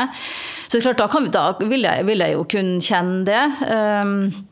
Så 0.66 0.80
klart, 0.82 0.98
da, 0.98 1.10
vi, 1.12 1.28
da 1.30 1.50
vil, 1.60 1.84
jeg, 1.86 2.06
vil, 2.08 2.24
jeg, 2.24 2.34
jo 2.34 2.46
kunne 2.50 2.80
kjenne 2.82 3.26
det. 3.28 4.48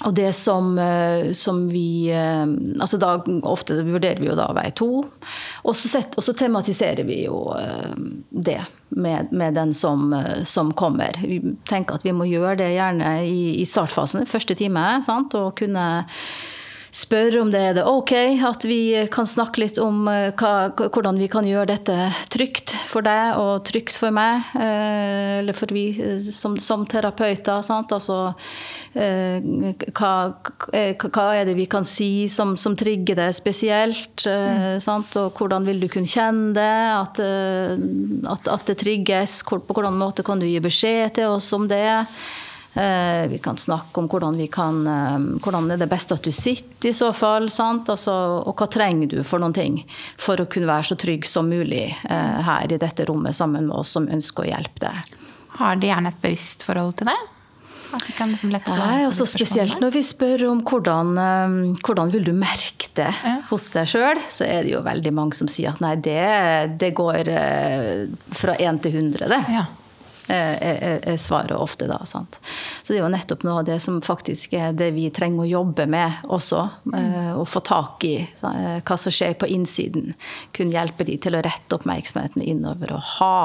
Og 0.00 0.14
det 0.16 0.30
som, 0.32 0.78
eh, 0.78 1.32
som, 1.36 1.66
vi 1.68 2.08
eh, 2.08 2.46
altså 2.80 2.96
da 3.00 3.18
Ofte 3.48 3.82
vurderer 3.84 4.20
vi 4.22 4.30
jo 4.30 4.36
da 4.38 4.48
vei 4.56 4.70
to. 4.76 4.90
Og 5.64 5.76
så, 5.76 6.32
tematiserer 6.32 7.04
vi 7.04 7.24
jo 7.26 7.50
eh, 7.58 7.92
det 8.30 8.62
med, 8.96 9.32
med 9.32 9.58
den 9.58 9.74
som, 9.76 10.14
som, 10.44 10.72
kommer. 10.74 11.20
Vi 11.20 11.42
tenker 11.68 11.98
at 11.98 12.06
vi 12.06 12.14
må 12.16 12.26
gjøre 12.30 12.56
det 12.62 12.72
gjerne 12.74 13.12
i, 13.28 13.60
i 13.60 13.68
startfasen, 13.68 14.26
første 14.30 14.56
time. 14.58 14.86
Sant? 15.06 15.36
Og 15.38 15.52
kunne 15.60 15.84
spør 16.90 17.36
om 17.40 17.50
det 17.52 17.60
er 17.62 17.76
det 17.78 17.84
ok 17.86 18.12
at 18.48 18.64
vi 18.66 18.80
kan 19.12 19.28
snakke 19.28 19.62
litt 19.62 19.78
om 19.82 20.08
eh, 20.10 20.32
hva, 20.38 20.70
hvordan 20.74 21.20
vi 21.20 21.28
kan 21.30 21.46
gjøre 21.46 21.70
dette 21.70 21.96
trygt 22.32 22.74
for 22.90 23.06
deg 23.06 23.38
og 23.38 23.62
trygt 23.68 23.94
for 23.94 24.14
meg, 24.14 24.50
eh, 24.58 25.38
eller 25.40 25.56
for 25.56 25.70
vi 25.74 25.86
eh, 25.94 26.18
som, 26.34 26.58
som 26.58 26.84
terapeuter. 26.90 27.62
Sant? 27.66 27.94
Altså, 27.94 28.32
hva, 28.90 30.12
hva, 30.72 31.26
er 31.38 31.46
det 31.46 31.54
vi 31.58 31.68
kan 31.70 31.86
si 31.86 32.26
som, 32.32 32.56
som 32.58 32.74
trigger 32.78 33.20
det 33.20 33.30
spesielt? 33.38 34.26
Mm. 34.26 34.82
Og 35.20 35.38
hvordan 35.38 35.66
vil 35.68 35.82
du 35.82 35.88
kunne 35.92 36.10
kjenne 36.10 36.50
det? 36.56 36.76
At, 36.90 37.20
at, 38.34 38.50
at 38.50 38.70
det 38.70 38.80
trigges? 38.82 39.40
På 39.46 39.60
hvilken 39.62 39.98
måte 40.00 40.26
kan 40.26 40.42
du 40.42 40.48
gi 40.48 40.58
beskjed 40.62 41.20
til 41.20 41.36
oss 41.36 41.52
om 41.54 41.68
det? 41.70 42.02
Eh, 42.74 43.28
vi 43.28 43.38
kan 43.38 43.56
snakke 43.56 44.00
om 44.00 44.08
hvordan, 44.08 44.36
vi 44.36 44.46
kan, 44.46 44.86
eh, 44.86 45.18
hvordan 45.42 45.70
er 45.70 45.76
det 45.80 45.88
best 45.90 46.12
at 46.12 46.22
du 46.22 46.30
sitter, 46.32 46.88
i 46.88 46.94
så 46.94 47.10
fall. 47.12 47.48
Altså, 47.50 48.14
og 48.46 48.54
hva 48.54 48.68
trenger 48.70 49.10
du 49.10 49.18
for 49.26 49.42
noen 49.42 49.54
ting 49.56 49.80
for 50.20 50.38
å 50.38 50.46
kunne 50.46 50.70
være 50.70 50.92
så 50.92 50.98
trygg 51.00 51.26
som 51.26 51.50
mulig 51.50 51.88
eh, 51.90 52.38
her 52.46 52.70
i 52.70 52.78
dette 52.78 53.08
rommet 53.10 53.36
sammen 53.36 53.66
med 53.66 53.76
oss 53.82 53.96
som 53.96 54.06
ønsker 54.06 54.46
å 54.46 54.52
hjelpe 54.52 54.86
deg. 54.86 55.18
Har 55.58 55.82
de 55.82 55.90
gjerne 55.90 56.14
et 56.14 56.22
bevisst 56.22 56.62
forhold 56.62 56.96
til 57.00 57.10
det? 57.10 57.18
Liksom 57.90 58.52
Nei, 58.54 59.00
også 59.02 59.24
Spesielt 59.26 59.80
når 59.82 59.96
vi 59.96 60.04
spør 60.06 60.44
om 60.52 60.60
hvordan, 60.62 61.08
hvordan 61.82 62.12
vil 62.14 62.22
du 62.22 62.30
merke 62.38 62.86
det 62.94 63.08
ja. 63.10 63.32
hos 63.48 63.66
deg 63.74 63.90
sjøl, 63.90 64.20
så 64.30 64.46
er 64.46 64.62
det 64.62 64.76
jo 64.76 64.84
veldig 64.86 65.10
mange 65.16 65.34
som 65.34 65.50
sier 65.50 65.72
at 65.72 65.82
nei, 65.82 65.96
det, 65.98 66.78
det 66.78 66.92
går 66.94 67.32
fra 68.38 68.54
én 68.62 68.78
til 68.78 68.94
hundre, 68.94 69.26
det. 69.34 69.42
Ja 69.50 69.66
er, 70.30 71.00
er 71.12 71.18
svaret 71.20 71.56
ofte 71.56 71.88
da. 71.90 72.00
Sant? 72.08 72.38
Så 72.82 72.92
det 72.92 73.00
er 73.00 73.04
jo 73.04 73.12
nettopp 73.12 73.44
noe 73.46 73.60
av 73.62 73.68
det 73.68 73.78
som 73.82 74.00
faktisk 74.04 74.54
er 74.58 74.76
det 74.76 74.90
vi 74.96 75.08
trenger 75.14 75.44
å 75.44 75.50
jobbe 75.50 75.86
med 75.90 76.22
også. 76.30 76.66
Mm. 76.90 77.38
Å 77.40 77.46
få 77.48 77.62
tak 77.66 78.06
i 78.08 78.14
hva 78.40 78.98
som 79.00 79.14
skjer 79.14 79.36
på 79.40 79.48
innsiden. 79.50 80.14
Kunne 80.56 80.76
hjelpe 80.76 81.06
de 81.08 81.18
til 81.22 81.36
å 81.36 81.42
rette 81.44 81.76
oppmerksomheten 81.76 82.44
innover 82.44 82.94
og 82.96 83.04
ha, 83.16 83.40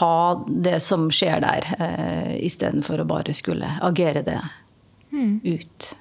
ha 0.00 0.14
det 0.46 0.78
som 0.84 1.08
skjer 1.12 1.42
der, 1.44 1.72
eh, 1.78 2.36
istedenfor 2.46 3.02
å 3.02 3.08
bare 3.08 3.34
skulle 3.36 3.76
agere 3.82 4.24
det 4.26 4.40
mm. 5.12 5.40
ut. 5.44 5.92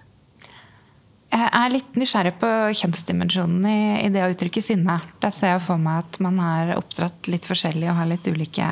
Jeg 1.31 1.47
er 1.55 1.71
litt 1.71 1.95
nysgjerrig 1.95 2.33
på 2.41 2.47
kjønnsdimensjonen 2.75 3.67
i, 3.69 3.81
i, 4.03 4.07
det 4.11 4.23
å 4.25 4.31
uttrykke 4.33 4.63
sinne. 4.63 4.97
Der 5.23 5.31
ser 5.31 5.55
jeg 5.55 5.63
for 5.63 5.79
meg 5.79 6.03
at 6.03 6.19
man 6.23 6.41
er 6.43 6.73
oppdratt 6.75 7.29
litt 7.31 7.47
forskjellig 7.47 7.87
og 7.87 7.99
har 8.01 8.09
litt 8.09 8.27
ulike 8.27 8.67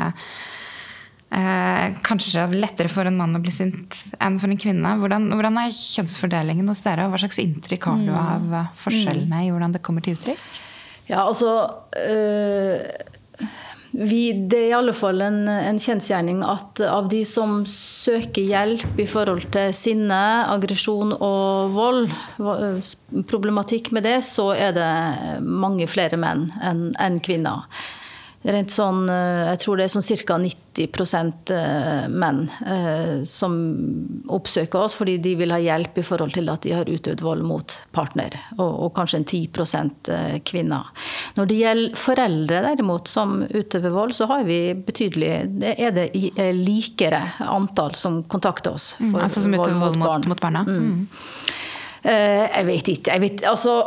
eh, 1.35 1.97
kanskje 2.05 2.47
lettere 2.55 2.91
for 2.91 3.09
en 3.09 3.19
mann 3.19 3.37
å 3.37 3.43
bli 3.43 3.53
sint 3.53 3.97
enn 4.21 4.39
for 4.41 4.51
en 4.51 4.61
kvinne. 4.61 4.95
Hvordan, 5.01 5.29
hvordan 5.35 5.61
er 5.63 5.75
kjønnsfordelingen 5.75 6.71
hos 6.71 6.83
dere? 6.85 7.09
Hva 7.11 7.21
slags 7.21 7.41
inntrykk 7.43 7.91
har 7.91 8.01
du 8.01 8.09
mm. 8.09 8.17
av 8.23 8.57
eh, 8.61 8.73
forskjellene 8.85 9.45
i 9.45 9.53
hvordan 9.53 9.77
det 9.77 9.83
kommer 9.85 10.05
til 10.05 10.17
uttrykk? 10.17 10.49
Ja, 11.09 11.23
altså 11.23 11.53
øh, 11.97 12.77
vi, 13.91 14.33
Det 14.45 14.59
er 14.59 14.67
i 14.67 14.75
alle 14.77 14.93
fall 14.93 15.23
en, 15.25 15.47
en 15.49 15.79
kjensgjerning 15.81 16.43
at 16.45 16.81
av 16.85 17.07
de 17.09 17.23
som 17.25 17.63
søker 17.65 18.45
hjelp 18.45 18.99
i 19.01 19.07
forhold 19.09 19.47
til 19.55 19.73
sinne, 19.73 20.19
aggresjon 20.53 21.15
og 21.17 21.73
vold, 21.73 22.11
problematikk 23.31 23.89
med 23.95 24.05
det, 24.05 24.19
så 24.29 24.51
er 24.53 24.75
det 24.77 24.91
mange 25.41 25.89
flere 25.89 26.19
menn 26.21 26.45
enn 26.61 26.91
en 27.01 27.17
kvinner. 27.25 27.65
Rent 28.47 28.71
sånn, 28.71 29.03
eh, 29.11 29.49
jeg 29.49 29.59
tror 29.65 29.79
det 29.79 29.89
er 29.89 29.95
sånn 29.97 30.05
ca. 30.23 30.37
90 30.39 30.68
eh, 30.85 32.05
menn 32.09 32.39
eh, 32.65 33.23
som 33.27 33.55
oppsøker 34.29 34.85
oss 34.85 34.95
fordi 34.97 35.17
de 35.23 35.35
vil 35.39 35.53
ha 35.53 35.59
hjelp 35.59 35.99
i 35.99 36.05
forhold 36.05 36.33
til 36.35 36.49
at 36.51 36.63
de 36.63 36.73
har 36.77 36.89
utøvd 36.89 37.23
vold 37.25 37.43
mot 37.47 37.75
partner. 37.95 38.37
Og, 38.57 38.69
og 38.85 38.93
kanskje 38.97 39.19
en 39.21 39.27
10% 39.27 40.11
kvinner. 40.47 40.89
Når 41.37 41.49
det 41.49 41.59
gjelder 41.59 41.99
foreldre 41.99 42.63
derimot 42.69 43.11
som 43.11 43.43
utøver 43.43 43.93
vold, 43.93 44.15
så 44.17 44.29
har 44.31 44.47
vi 44.47 44.59
betydelig 44.73 45.29
Er 45.69 45.93
det 45.95 46.09
likere 46.55 47.21
antall 47.43 47.95
som 47.95 48.23
kontakter 48.29 48.75
oss 48.77 48.93
mm, 48.99 49.11
for 49.11 49.19
mm, 49.19 49.23
altså 49.25 49.43
som 49.45 49.55
vold 49.59 49.77
mot, 49.77 49.99
mot, 49.99 50.27
mot 50.33 50.41
barna? 50.41 50.65
Mm. 50.67 50.79
Mm. 50.79 51.05
Jeg 52.09 52.65
vet 52.69 52.91
ikke. 52.93 53.13
Jeg, 53.13 53.21
vet, 53.21 53.45
altså, 53.49 53.81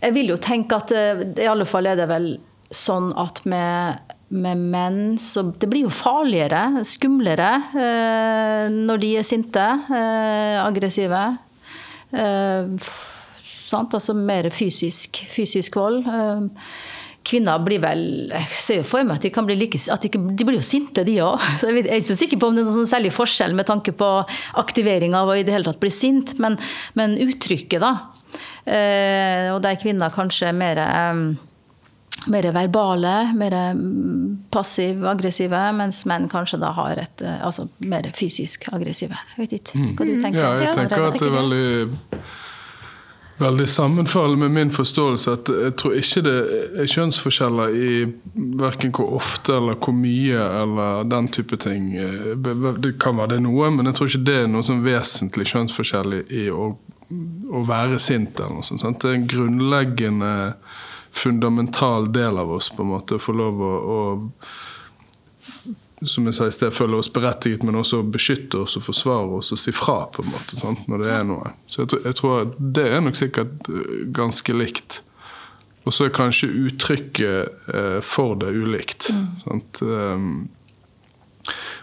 jeg 0.00 0.14
vil 0.14 0.34
jo 0.34 0.40
tenke 0.42 0.76
at 0.78 0.92
i 0.94 1.48
alle 1.50 1.66
fall 1.66 1.90
er 1.90 1.98
det 1.98 2.06
vel 2.10 2.36
sånn 2.74 3.12
at 3.20 3.40
med, 3.48 4.13
med 4.34 4.60
menn 4.72 5.00
så 5.20 5.44
Det 5.54 5.68
blir 5.70 5.86
jo 5.86 5.92
farligere, 5.94 6.84
skumlere, 6.86 7.50
eh, 7.78 8.66
når 8.72 9.02
de 9.02 9.12
er 9.20 9.26
sinte, 9.26 9.64
eh, 9.90 10.58
aggressive. 10.64 11.22
Eh, 12.12 12.90
sant? 13.66 13.94
Altså 13.94 14.14
mer 14.14 14.50
fysisk, 14.50 15.24
fysisk 15.30 15.76
vold. 15.76 16.04
Eh, 16.06 16.66
kvinner 17.24 17.62
blir 17.64 17.80
vel 17.80 18.28
Jeg 18.28 18.48
ser 18.50 18.76
jo 18.82 18.84
for 18.84 19.02
meg 19.02 19.16
at 19.16 19.22
de 19.22 19.30
kan 19.30 19.46
bli 19.46 19.56
like 19.56 19.78
de, 19.78 20.08
de 20.10 20.44
blir 20.44 20.58
jo 20.58 20.66
sinte, 20.66 21.04
de 21.06 21.16
òg. 21.24 21.40
Jeg 21.62 21.86
er 21.86 22.00
ikke 22.00 22.12
så 22.12 22.20
sikker 22.20 22.40
på 22.40 22.50
om 22.50 22.58
det 22.58 22.66
er 22.66 22.70
noen 22.70 22.90
særlig 22.90 23.14
forskjell 23.16 23.54
med 23.56 23.66
tanke 23.70 23.92
på 23.96 24.10
aktivering 24.60 25.16
av 25.16 25.32
å 25.32 25.38
i 25.38 25.46
det 25.46 25.54
hele 25.54 25.64
tatt 25.64 25.80
bli 25.80 25.90
sint, 25.90 26.36
men, 26.38 26.58
men 26.94 27.16
uttrykket, 27.16 27.80
da. 27.80 27.94
Eh, 28.64 29.50
og 29.54 29.62
der 29.64 29.76
kvinner 29.80 30.12
kanskje 30.12 30.48
er 30.50 30.56
mer 30.56 30.80
eh, 30.80 31.24
mer 32.26 32.52
verbale, 32.52 33.32
mer 33.36 33.56
passiv-aggressive, 34.54 35.60
mens 35.76 36.04
menn 36.08 36.28
kanskje 36.32 36.60
da 36.62 36.72
har 36.76 37.00
et 37.02 37.24
eh, 37.24 37.42
altså 37.44 37.68
mer 37.84 38.08
fysisk 38.16 38.68
aggressive. 38.72 39.18
Jeg 39.34 39.44
vet 39.44 39.58
ikke 39.60 39.78
hva 39.82 40.08
du 40.08 40.14
mm. 40.14 40.24
tenker. 40.24 40.40
Ja, 40.40 40.54
jeg 40.62 40.78
tenker 40.78 41.08
at 41.08 41.18
det 41.18 41.28
er 41.28 41.34
veldig, 41.34 42.20
veldig 43.42 43.66
sammenfallende 43.68 44.46
med 44.46 44.54
min 44.58 44.72
forståelse 44.74 45.34
at 45.34 45.50
jeg 45.50 45.74
tror 45.80 45.98
ikke 45.98 46.22
det 46.26 46.36
er 46.84 46.90
kjønnsforskjeller 46.94 47.74
i 47.74 47.90
verken 48.62 48.94
hvor 48.94 49.16
ofte 49.18 49.56
eller 49.58 49.78
hvor 49.82 49.96
mye 49.98 50.48
eller 50.62 51.04
den 51.10 51.28
type 51.34 51.58
ting. 51.60 51.92
Det 52.38 52.94
kan 53.02 53.18
være 53.20 53.36
det 53.36 53.44
noe, 53.48 53.70
men 53.74 53.90
jeg 53.90 53.98
tror 53.98 54.12
ikke 54.12 54.24
det 54.30 54.40
er 54.44 54.50
noe 54.54 54.66
sånn 54.66 54.84
vesentlig 54.86 55.50
kjønnsforskjell 55.52 56.20
i 56.24 56.48
å, 56.54 56.72
å 57.50 57.66
være 57.68 58.00
sint 58.02 58.38
eller 58.38 58.60
noe 58.60 58.66
sånt. 58.70 59.02
Det 59.02 59.10
er 59.10 59.18
en 59.18 59.30
grunnleggende 59.34 60.34
fundamental 61.14 62.10
del 62.12 62.38
av 62.38 62.52
oss, 62.56 62.70
på 62.74 62.82
en 62.84 62.92
måte. 62.94 63.18
Å 63.18 63.22
Få 63.22 63.34
lov 63.36 63.62
å, 63.62 63.74
å 63.96 64.00
som 66.08 66.26
jeg 66.26 66.36
sa 66.36 66.46
i 66.48 66.52
sted, 66.52 66.74
føle 66.74 66.98
oss 66.98 67.10
berettiget, 67.12 67.62
men 67.64 67.78
også 67.78 68.02
beskytte 68.12 68.64
oss 68.64 68.76
og 68.78 68.84
forsvare 68.88 69.38
oss 69.38 69.52
og 69.54 69.60
si 69.60 69.72
fra 69.74 70.02
på 70.12 70.24
en 70.24 70.32
måte, 70.34 70.58
sant? 70.58 70.84
når 70.90 71.04
det 71.04 71.12
er 71.14 71.24
noe. 71.28 71.54
Så 71.70 71.84
jeg, 71.84 72.00
jeg 72.04 72.18
tror 72.18 72.50
Det 72.58 72.86
er 72.90 73.04
nok 73.04 73.18
sikkert 73.18 73.70
eh, 73.70 73.94
ganske 74.16 74.56
likt. 74.56 75.00
Og 75.84 75.92
så 75.92 76.06
er 76.06 76.16
kanskje 76.16 76.48
uttrykket 76.48 77.72
eh, 77.74 77.98
for 78.04 78.36
det 78.40 78.52
ulikt. 78.56 79.10
Mm. 79.12 79.62
Um, 79.80 80.28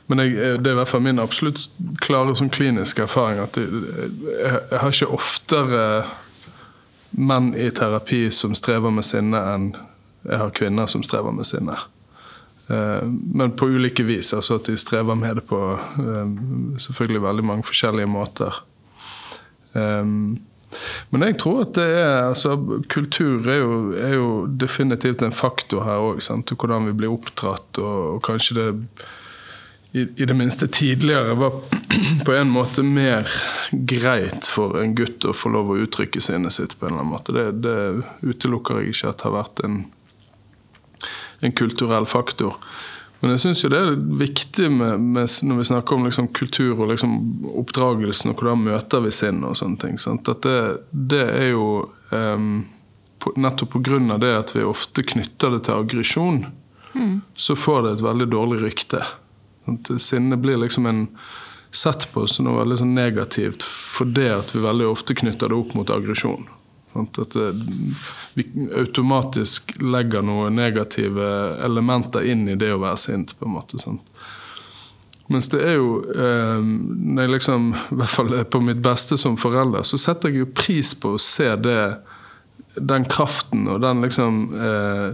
men 0.10 0.24
jeg, 0.24 0.34
eh, 0.38 0.58
det 0.58 0.72
er 0.72 0.76
i 0.76 0.80
hvert 0.82 0.92
fall 0.92 1.06
min 1.06 1.22
absolutt 1.22 1.68
klare 2.02 2.36
sånn 2.38 2.54
kliniske 2.54 3.06
erfaring 3.06 3.44
at 3.44 3.60
jeg, 3.62 3.70
jeg, 3.70 4.62
jeg 4.74 4.82
har 4.82 4.96
ikke 4.96 5.14
oftere 5.18 5.86
menn 7.12 7.54
i 7.56 7.70
terapi 7.76 8.30
som 8.32 8.56
strever 8.56 8.94
med 8.94 9.06
sinne, 9.06 9.40
enn 9.54 9.72
jeg 10.22 10.38
har 10.38 10.54
kvinner 10.56 10.90
som 10.90 11.04
strever 11.04 11.34
med 11.34 11.48
sinne. 11.50 11.78
Eh, 12.70 13.04
men 13.34 13.56
på 13.58 13.70
ulike 13.74 14.04
vis. 14.04 14.34
altså 14.34 14.60
At 14.60 14.70
de 14.70 14.78
strever 14.78 15.16
med 15.16 15.42
det 15.42 15.46
på 15.50 15.60
eh, 15.76 16.36
selvfølgelig 16.80 17.22
veldig 17.22 17.46
mange 17.46 17.68
forskjellige 17.68 18.12
måter. 18.12 18.64
Eh, 19.74 20.06
Men 21.12 21.24
jeg 21.28 21.36
tror 21.42 21.66
at 21.66 21.74
det 21.76 21.84
er 21.84 22.30
altså, 22.30 22.56
Kultur 22.88 23.48
er 23.50 23.58
jo, 23.60 23.92
er 23.92 24.14
jo 24.16 24.46
definitivt 24.48 25.22
en 25.22 25.36
faktor 25.36 25.84
her 25.84 26.00
òg. 26.00 26.22
Hvordan 26.56 26.88
vi 26.88 26.94
blir 26.94 27.12
oppdratt, 27.12 27.78
og, 27.78 28.16
og 28.16 28.22
kanskje 28.24 28.56
det 28.56 28.70
i, 29.92 30.02
i, 30.02 30.26
det 30.26 30.34
minste 30.34 30.68
tidligere 30.68 31.34
var 31.36 31.52
på 32.26 32.34
en 32.34 32.50
måte 32.50 32.84
mer 32.84 33.28
greit 33.72 34.48
for 34.48 34.80
en 34.80 34.96
gutt 34.96 35.26
å 35.28 35.34
få 35.36 35.52
lov 35.52 35.74
å 35.74 35.80
uttrykke 35.84 36.22
sinnet 36.24 36.56
sitt 36.56 36.78
på 36.80 36.88
en 36.88 36.94
eller 36.94 37.04
annen 37.04 37.12
måte. 37.12 37.36
Det, 37.36 37.52
det 37.66 38.30
utelukker 38.32 38.80
jeg 38.80 38.96
ikke 38.96 39.12
at 39.12 39.26
har 39.28 39.36
vært 39.36 39.62
en, 39.68 39.84
en 41.44 41.56
kulturell 41.60 42.08
faktor. 42.08 42.56
Men 43.22 43.36
jeg 43.36 43.44
syns 43.44 43.60
jo 43.62 43.70
det 43.70 43.80
er 43.80 43.98
viktig 44.18 44.68
med, 44.74 45.02
med, 45.14 45.34
når 45.46 45.60
vi 45.60 45.66
snakker 45.70 45.98
om 45.98 46.08
liksom 46.08 46.32
kultur 46.34 46.80
og 46.80 46.88
liksom 46.90 47.12
oppdragelsen, 47.62 48.32
og 48.32 48.40
hvordan 48.40 48.64
møter 48.66 49.04
vi 49.04 49.12
sinn 49.14 49.44
og 49.46 49.60
sånne 49.60 49.78
ting. 49.84 50.00
Sant? 50.02 50.32
At 50.32 50.42
det, 50.48 50.62
det 50.90 51.26
er 51.28 51.52
jo 51.52 51.68
um, 52.10 52.64
på, 53.22 53.36
nettopp 53.38 53.76
pga. 53.76 54.18
det 54.18 54.32
at 54.40 54.56
vi 54.56 54.66
ofte 54.66 55.06
knytter 55.06 55.54
det 55.54 55.66
til 55.68 55.84
aggresjon, 55.84 56.40
mm. 56.96 57.18
så 57.36 57.60
får 57.60 57.84
det 57.84 57.94
et 57.98 58.06
veldig 58.08 58.30
dårlig 58.34 58.64
rykte. 58.64 59.04
Sinne 60.02 60.38
blir 60.42 60.58
liksom 60.58 60.86
en 60.90 61.06
sett 61.72 62.08
på 62.12 62.26
som 62.28 62.48
noe 62.48 62.60
veldig 62.60 62.82
sånn 62.82 62.96
negativt 62.98 63.64
fordi 63.64 64.28
at 64.34 64.52
vi 64.56 64.64
veldig 64.64 64.90
ofte 64.92 65.16
knytter 65.16 65.52
det 65.52 65.56
opp 65.56 65.76
mot 65.78 65.94
aggresjon. 65.94 66.50
At 67.00 67.20
det, 67.32 67.52
vi 68.36 68.46
automatisk 68.76 69.72
legger 69.80 70.26
noen 70.28 70.58
negative 70.60 71.28
elementer 71.64 72.28
inn 72.28 72.50
i 72.52 72.58
det 72.60 72.74
å 72.76 72.82
være 72.82 73.00
sint. 73.00 73.32
på 73.40 73.48
en 73.48 73.56
måte. 73.56 73.80
Sant? 73.80 74.04
Mens 75.32 75.48
det 75.54 75.62
er 75.64 75.78
jo 75.78 76.02
eh, 76.12 76.60
Når 76.60 77.24
jeg 77.24 77.34
liksom, 77.38 77.70
i 77.94 78.00
hvert 78.02 78.12
fall 78.12 78.34
på 78.52 78.64
mitt 78.66 78.82
beste 78.84 79.18
som 79.20 79.40
forelder, 79.40 79.86
så 79.88 80.00
setter 80.02 80.32
jeg 80.32 80.44
jo 80.44 80.52
pris 80.52 80.92
på 80.98 81.16
å 81.16 81.22
se 81.22 81.48
det, 81.56 81.84
den 82.76 83.08
kraften 83.08 83.70
og 83.72 83.80
den 83.86 84.04
liksom 84.04 84.42
eh, 84.60 85.08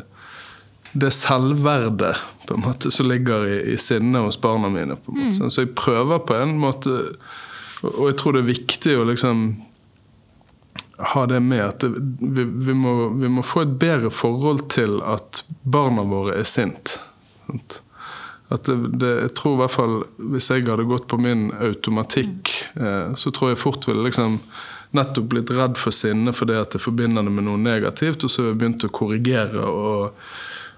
Det 0.94 1.12
selvverdet 1.12 2.16
på 2.48 2.56
en 2.56 2.64
måte 2.64 2.92
som 2.92 3.10
ligger 3.10 3.48
i, 3.48 3.58
i 3.74 3.78
sinnet 3.78 4.24
hos 4.24 4.42
barna 4.42 4.70
mine. 4.70 4.96
på 4.96 5.12
en 5.12 5.18
måte. 5.18 5.44
Mm. 5.44 5.50
Så 5.50 5.62
jeg 5.66 5.76
prøver 5.76 6.20
på 6.20 6.36
en 6.36 6.58
måte 6.60 7.00
Og 7.84 8.08
jeg 8.10 8.18
tror 8.18 8.34
det 8.34 8.42
er 8.42 8.54
viktig 8.54 8.94
å 8.98 9.06
liksom 9.06 9.42
ha 10.98 11.26
det 11.30 11.40
med 11.46 11.62
at 11.62 11.84
det, 11.84 11.92
vi, 12.20 12.44
vi, 12.44 12.74
må, 12.74 13.10
vi, 13.14 13.30
må, 13.30 13.44
få 13.46 13.68
et 13.68 13.76
bedre 13.78 14.10
forhold 14.10 14.64
til 14.74 14.98
at 15.06 15.44
barna 15.62 16.02
våre 16.10 16.40
er 16.40 16.48
sint. 16.50 16.96
At 17.54 18.66
det, 18.66 18.78
det, 18.98 19.12
jeg 19.22 19.34
tror 19.38 19.54
i 19.54 19.60
hvert 19.62 19.74
fall 19.74 19.94
Hvis 20.34 20.50
jeg 20.52 20.66
hadde 20.68 20.88
gått 20.88 21.06
på 21.12 21.20
min 21.22 21.50
automatikk, 21.54 22.54
eh, 22.80 23.14
så 23.14 23.32
tror 23.36 23.54
jeg 23.54 23.62
fort 23.62 23.88
ville 23.88 24.08
liksom 24.08 24.40
nettopp 24.96 25.30
blitt 25.32 25.52
redd 25.52 25.78
for 25.78 25.96
sinne 25.96 26.32
fordi 26.36 26.56
at 26.58 26.76
jeg 26.76 26.84
forbinder 26.84 27.26
det 27.28 27.34
med 27.36 27.46
noe 27.46 27.60
negativt, 27.60 28.24
og 28.24 28.32
så 28.32 28.44
har 28.46 28.54
jeg 28.54 28.62
begynt 28.62 28.86
å 28.88 28.94
korrigere 28.96 29.66
og, 29.68 30.22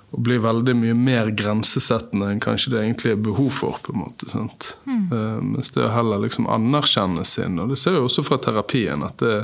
og 0.10 0.24
blir 0.26 0.42
veldig 0.42 0.74
mye 0.80 0.96
mer 0.98 1.30
grensesettende 1.38 2.32
enn 2.32 2.42
kanskje 2.42 2.74
det 2.74 2.80
egentlig 2.82 3.14
er 3.14 3.26
behov 3.30 3.52
for. 3.60 3.78
på 3.86 3.94
en 3.94 4.04
måte, 4.06 4.30
mm. 4.34 5.04
eh, 5.14 5.42
Mens 5.52 5.74
det 5.76 5.86
å 5.86 5.92
heller 5.94 6.24
liksom 6.24 6.50
anerkjenne 6.50 7.26
sin 7.26 7.60
og 7.62 7.70
det 7.70 7.78
ser 7.82 7.98
vi 7.98 8.06
også 8.06 8.26
fra 8.26 8.40
terapien, 8.42 9.06
at 9.06 9.22
det, 9.22 9.36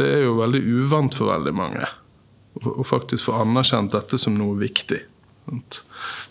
det 0.00 0.08
er 0.08 0.24
jo 0.26 0.38
veldig 0.40 0.62
uvant 0.80 1.18
for 1.18 1.32
veldig 1.34 1.56
mange 1.56 1.90
å 2.60 2.84
faktisk 2.84 3.28
få 3.28 3.40
anerkjent 3.42 3.94
dette 3.94 4.18
som 4.20 4.34
noe 4.36 4.56
viktig. 4.60 5.00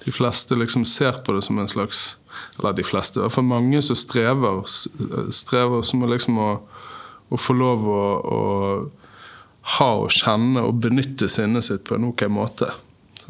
De 0.06 0.14
fleste 0.14 0.56
liksom 0.56 0.86
ser 0.88 1.20
på 1.26 1.34
det 1.36 1.44
som 1.46 1.60
en 1.60 1.70
slags 1.70 2.18
Eller 2.60 2.74
de 2.74 2.84
fleste, 2.84 3.20
i 3.20 3.22
hvert 3.22 3.34
fall 3.36 3.44
mange 3.44 3.82
som 3.84 3.98
strever, 4.00 4.62
strever 5.36 5.82
som 5.84 6.06
liksom 6.08 6.38
å, 6.40 6.52
å 7.28 7.38
få 7.38 7.54
lov 7.54 7.84
å, 7.92 8.06
å, 8.24 8.40
ha 9.76 9.90
og 10.00 10.14
kjenne 10.16 10.64
og 10.64 10.80
benytte 10.82 11.28
sinnet 11.30 11.68
sitt 11.68 11.84
på 11.86 11.98
en 11.98 12.08
ok 12.08 12.24
måte. 12.32 12.70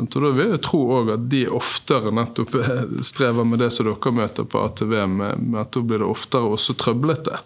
Og 0.01 0.17
da 0.25 0.33
vil 0.35 0.53
jeg 0.55 0.63
tro 0.65 0.81
òg 0.97 1.13
at 1.15 1.23
de 1.31 1.45
oftere 1.51 2.13
nettopp 2.15 2.57
strever 3.11 3.47
med 3.47 3.63
det 3.63 3.71
som 3.75 3.89
dere 3.89 4.13
møter 4.17 4.47
på 4.49 4.65
ATV, 4.65 4.95
med, 5.07 5.47
med 5.53 5.63
at 5.63 5.73
da 5.75 5.83
blir 5.85 6.03
det 6.03 6.09
oftere 6.09 6.51
også 6.57 6.77
trøblete. 6.79 7.41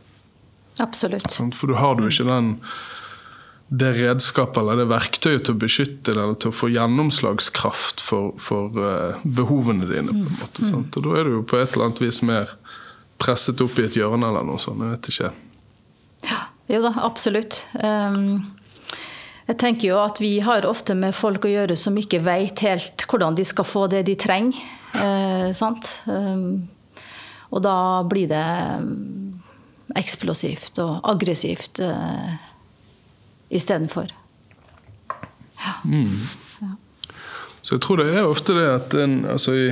Absolutt. 0.84 1.32
For 1.56 1.72
du 1.72 1.78
har 1.80 1.96
du 2.00 2.08
ikke 2.10 2.28
den 2.28 2.58
det 3.68 3.96
redskapet 3.98 4.60
eller 4.62 4.84
det 4.84 4.90
verktøyet 4.92 5.48
til 5.48 5.56
å 5.56 5.60
beskytte 5.64 6.14
deg 6.14 6.20
eller 6.22 6.36
til 6.38 6.52
å 6.52 6.56
få 6.56 6.68
gjennomslagskraft 6.70 8.04
for, 8.04 8.36
for 8.38 8.76
uh, 8.78 9.24
behovene 9.26 9.88
dine. 9.90 10.14
på 10.14 10.22
en 10.22 10.38
måte, 10.38 10.68
mm. 10.68 10.84
Og 10.94 11.00
Da 11.08 11.16
er 11.18 11.26
du 11.26 11.32
jo 11.40 11.46
på 11.50 11.58
et 11.58 11.74
eller 11.74 11.88
annet 11.88 12.04
vis 12.04 12.22
mer 12.26 12.54
presset 13.22 13.64
opp 13.66 13.80
i 13.82 13.88
et 13.88 13.98
hjørne 13.98 14.30
eller 14.30 14.46
noe 14.46 14.62
sånt. 14.62 14.84
Jeg 14.84 14.94
vet 14.94 15.10
ikke. 15.14 15.32
Ja, 16.30 16.44
jo 16.76 16.84
da, 16.86 16.94
absolutt. 17.08 17.64
Um, 17.82 18.46
jeg 19.46 19.58
tenker 19.62 19.92
jo 19.92 19.98
at 20.02 20.18
vi 20.22 20.40
har 20.42 20.66
ofte 20.66 20.96
med 20.98 21.14
folk 21.14 21.46
å 21.46 21.52
gjøre 21.52 21.76
som 21.78 21.98
ikke 22.00 22.24
vet 22.26 22.64
helt 22.66 23.06
hvordan 23.10 23.38
de 23.38 23.46
skal 23.46 23.68
få 23.68 23.86
det 23.92 24.06
de 24.08 24.16
trenger. 24.18 24.58
Eh, 24.96 25.50
sant? 25.54 26.00
Um, 26.10 26.66
og 27.54 27.62
da 27.62 27.78
blir 28.10 28.30
det 28.32 28.46
eksplosivt 29.96 30.80
og 30.82 31.06
aggressivt 31.08 31.80
eh, 31.84 32.32
istedenfor. 33.54 34.10
Ja. 35.62 35.76
Mm. 35.86 36.26
ja. 36.64 36.72
Så 37.62 37.78
jeg 37.78 37.84
tror 37.86 38.02
det 38.02 38.10
er 38.16 38.26
ofte 38.26 38.56
det 38.58 38.66
at 38.70 38.98
en 38.98 39.22
altså 39.30 39.54
i, 39.56 39.68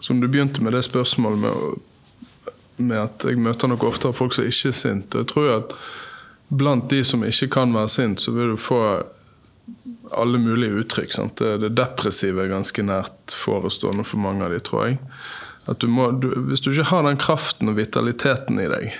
Som 0.00 0.20
du 0.20 0.28
begynte 0.28 0.62
med 0.64 0.72
det 0.72 0.84
spørsmålet 0.86 1.38
med, 1.38 2.52
med 2.76 2.96
at 2.96 3.24
jeg 3.28 3.36
møter 3.36 3.68
noe 3.68 3.84
oftere 3.84 4.16
folk 4.16 4.32
som 4.32 4.46
ikke 4.48 4.70
er 4.70 4.76
sint. 4.76 5.12
Og 5.12 5.20
jeg 5.20 5.28
tror 5.28 5.50
at 5.58 5.74
blant 6.50 6.90
de 6.90 7.04
som 7.06 7.22
ikke 7.24 7.48
kan 7.54 7.74
være 7.74 7.90
sint, 7.92 8.20
så 8.20 8.34
vil 8.34 8.54
du 8.54 8.60
få 8.60 8.80
alle 10.10 10.38
mulige 10.42 10.82
uttrykk. 10.82 11.12
Sant? 11.14 11.38
Det, 11.38 11.70
depressive 11.78 12.42
er 12.42 12.50
ganske 12.50 12.82
nært 12.82 13.36
forestående 13.36 14.04
for 14.06 14.22
mange 14.22 14.46
av 14.46 14.54
de, 14.54 14.58
tror 14.66 14.88
jeg. 14.88 14.98
Du 15.78 15.86
må, 15.92 16.10
du, 16.18 16.32
hvis 16.48 16.64
du 16.64 16.72
ikke 16.72 16.88
har 16.90 17.06
den 17.06 17.20
kraften 17.20 17.70
og 17.70 17.78
vitaliteten 17.78 18.58
i 18.58 18.66
deg, 18.70 18.94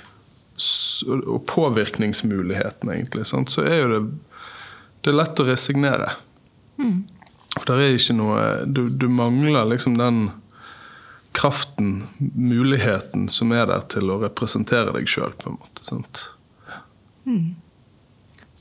og 1.27 1.41
påvirkningsmuligheten, 1.49 2.91
egentlig, 2.93 3.25
sant, 3.27 3.51
så 3.51 3.65
er 3.65 3.79
jo 3.81 3.89
det, 3.91 4.01
det 5.01 5.11
er 5.11 5.17
lett 5.17 5.41
å 5.41 5.47
resignere. 5.47 6.13
Mm. 6.79 7.01
For 7.57 7.67
der 7.73 7.81
er 7.83 7.97
ikke 7.97 8.15
noe 8.15 8.43
du, 8.69 8.85
du, 8.87 9.09
mangler 9.11 9.67
liksom 9.67 9.97
den 9.99 10.29
kraften, 11.35 12.05
muligheten, 12.19 13.27
som 13.31 13.51
er 13.55 13.67
der 13.67 13.83
til 13.91 14.13
å 14.13 14.21
representere 14.21 14.93
deg 14.95 15.09
sjøl, 15.09 15.33
på 15.41 15.51
en 15.51 15.59
måte. 15.59 15.83
sant? 15.87 16.29
Mm. 17.31 17.55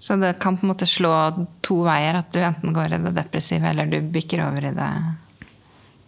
Så 0.00 0.16
det 0.16 0.38
kan 0.40 0.56
på 0.56 0.64
en 0.64 0.72
måte 0.72 0.88
slå 0.88 1.12
to 1.66 1.82
veier, 1.84 2.16
at 2.22 2.30
du 2.32 2.40
enten 2.40 2.72
går 2.76 2.94
i 2.94 3.00
det 3.02 3.12
depressive, 3.18 3.68
eller 3.68 3.90
du 3.90 3.98
bikker 4.14 4.46
over 4.46 4.70
i 4.70 4.76
det 4.76 4.92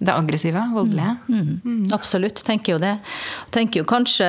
det 0.03 0.15
aggressive, 0.15 0.63
voldelige. 0.75 1.17
Mm. 1.29 1.41
Mm. 1.41 1.61
mm. 1.65 1.93
Absolutt, 1.95 2.43
tenker 2.45 2.75
jo 2.75 2.79
det. 2.83 2.97
Tenker 3.55 3.83
jo 3.83 3.87
kanskje 3.87 4.29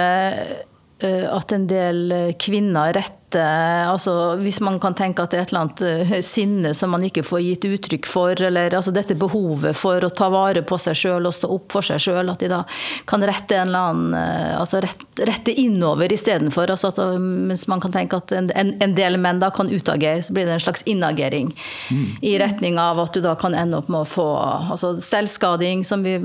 eh, 1.00 1.26
at 1.26 1.56
en 1.56 1.65
del 1.69 2.13
kvinner 2.41 2.93
rett 2.93 3.23
altså 3.39 4.36
Hvis 4.41 4.60
man 4.63 4.80
kan 4.82 4.96
tenke 4.98 5.24
at 5.24 5.34
det 5.34 5.39
er 5.39 5.46
et 5.46 5.54
eller 5.54 5.65
annet 5.65 5.84
eh, 5.88 6.22
sinne 6.26 6.74
som 6.78 6.93
man 6.93 7.04
ikke 7.06 7.24
får 7.26 7.41
gitt 7.43 7.67
uttrykk 7.67 8.10
for, 8.10 8.39
eller 8.48 8.76
altså 8.76 8.93
dette 8.96 9.17
behovet 9.19 9.78
for 9.78 10.04
å 10.04 10.12
ta 10.13 10.30
vare 10.34 10.63
på 10.67 10.78
seg 10.82 10.98
sjøl 10.98 11.30
og 11.30 11.36
stå 11.36 11.50
opp 11.54 11.74
for 11.74 11.86
seg 11.86 12.02
sjøl, 12.04 12.32
at 12.32 12.43
de 12.43 12.52
da 12.52 12.62
kan 13.10 13.24
rette 13.26 13.58
en 13.58 13.72
eller 13.72 13.89
annen 13.89 14.17
eh, 14.17 14.54
altså 14.60 14.82
rette, 14.84 15.08
rette 15.30 15.56
innover 15.63 16.13
istedenfor. 16.13 16.74
Altså 16.74 16.91
at, 16.93 17.02
mens 17.22 17.65
man 17.72 17.84
kan 17.84 17.96
tenke 17.96 18.19
at 18.19 18.34
en, 18.36 18.52
en, 18.54 18.96
del 18.98 19.17
menn 19.22 19.41
da 19.41 19.50
kan 19.54 19.72
utagere, 19.72 20.24
så 20.24 20.36
blir 20.36 20.48
det 20.50 20.58
en 20.58 20.65
slags 20.65 20.86
innagering 20.89 21.52
mm. 21.89 22.06
i 22.22 22.36
retning 22.41 22.80
av 22.82 23.02
at 23.04 23.15
du 23.15 23.24
da 23.26 23.36
kan 23.39 23.56
ende 23.58 23.80
opp 23.80 23.89
med 23.91 24.04
å 24.04 24.10
få 24.10 24.28
altså 24.74 24.96
selvskading, 25.04 25.84
som 25.88 26.06
vi 26.06 26.17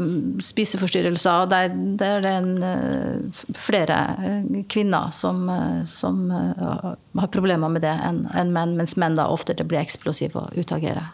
spiseforstyrrelser. 0.44 1.48
Der, 1.52 1.72
der 2.00 2.18
er 2.18 2.24
det 2.26 2.36
en, 2.42 2.54
eh, 2.64 3.44
flere 3.56 3.98
kvinner 4.68 5.12
som, 5.14 5.46
som 5.88 6.26
har 7.18 7.30
problemer 7.32 7.72
med 7.72 7.82
det 7.82 7.94
enn 8.04 8.22
en 8.36 8.52
menn, 8.54 8.76
mens 8.78 8.96
menn 9.00 9.16
da 9.18 9.28
oftere 9.32 9.66
blir 9.66 9.80
eksplosive 9.80 10.38
og 10.38 10.58
utagerer. 10.58 11.08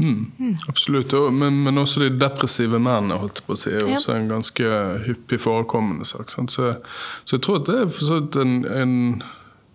Mm, 0.00 0.32
mm. 0.38 0.54
Absolutt. 0.68 1.12
Men, 1.32 1.62
men, 1.62 1.78
også 1.78 2.00
de 2.00 2.08
depressive 2.20 2.78
mennene 2.80 3.18
holdt 3.20 3.42
på 3.44 3.54
å 3.54 3.58
si, 3.58 3.72
er 3.74 3.84
også 3.84 4.14
ja. 4.14 4.16
en 4.20 4.30
ganske 4.30 4.70
hyppig 5.06 5.40
forekommende 5.44 6.08
sak. 6.08 6.32
Så, 6.32 6.46
så, 6.48 6.70
jeg 7.36 7.44
tror 7.44 7.60
at 7.60 7.68
det 7.68 7.76
er 7.82 8.40
en, 8.40 8.54
en 8.64 8.96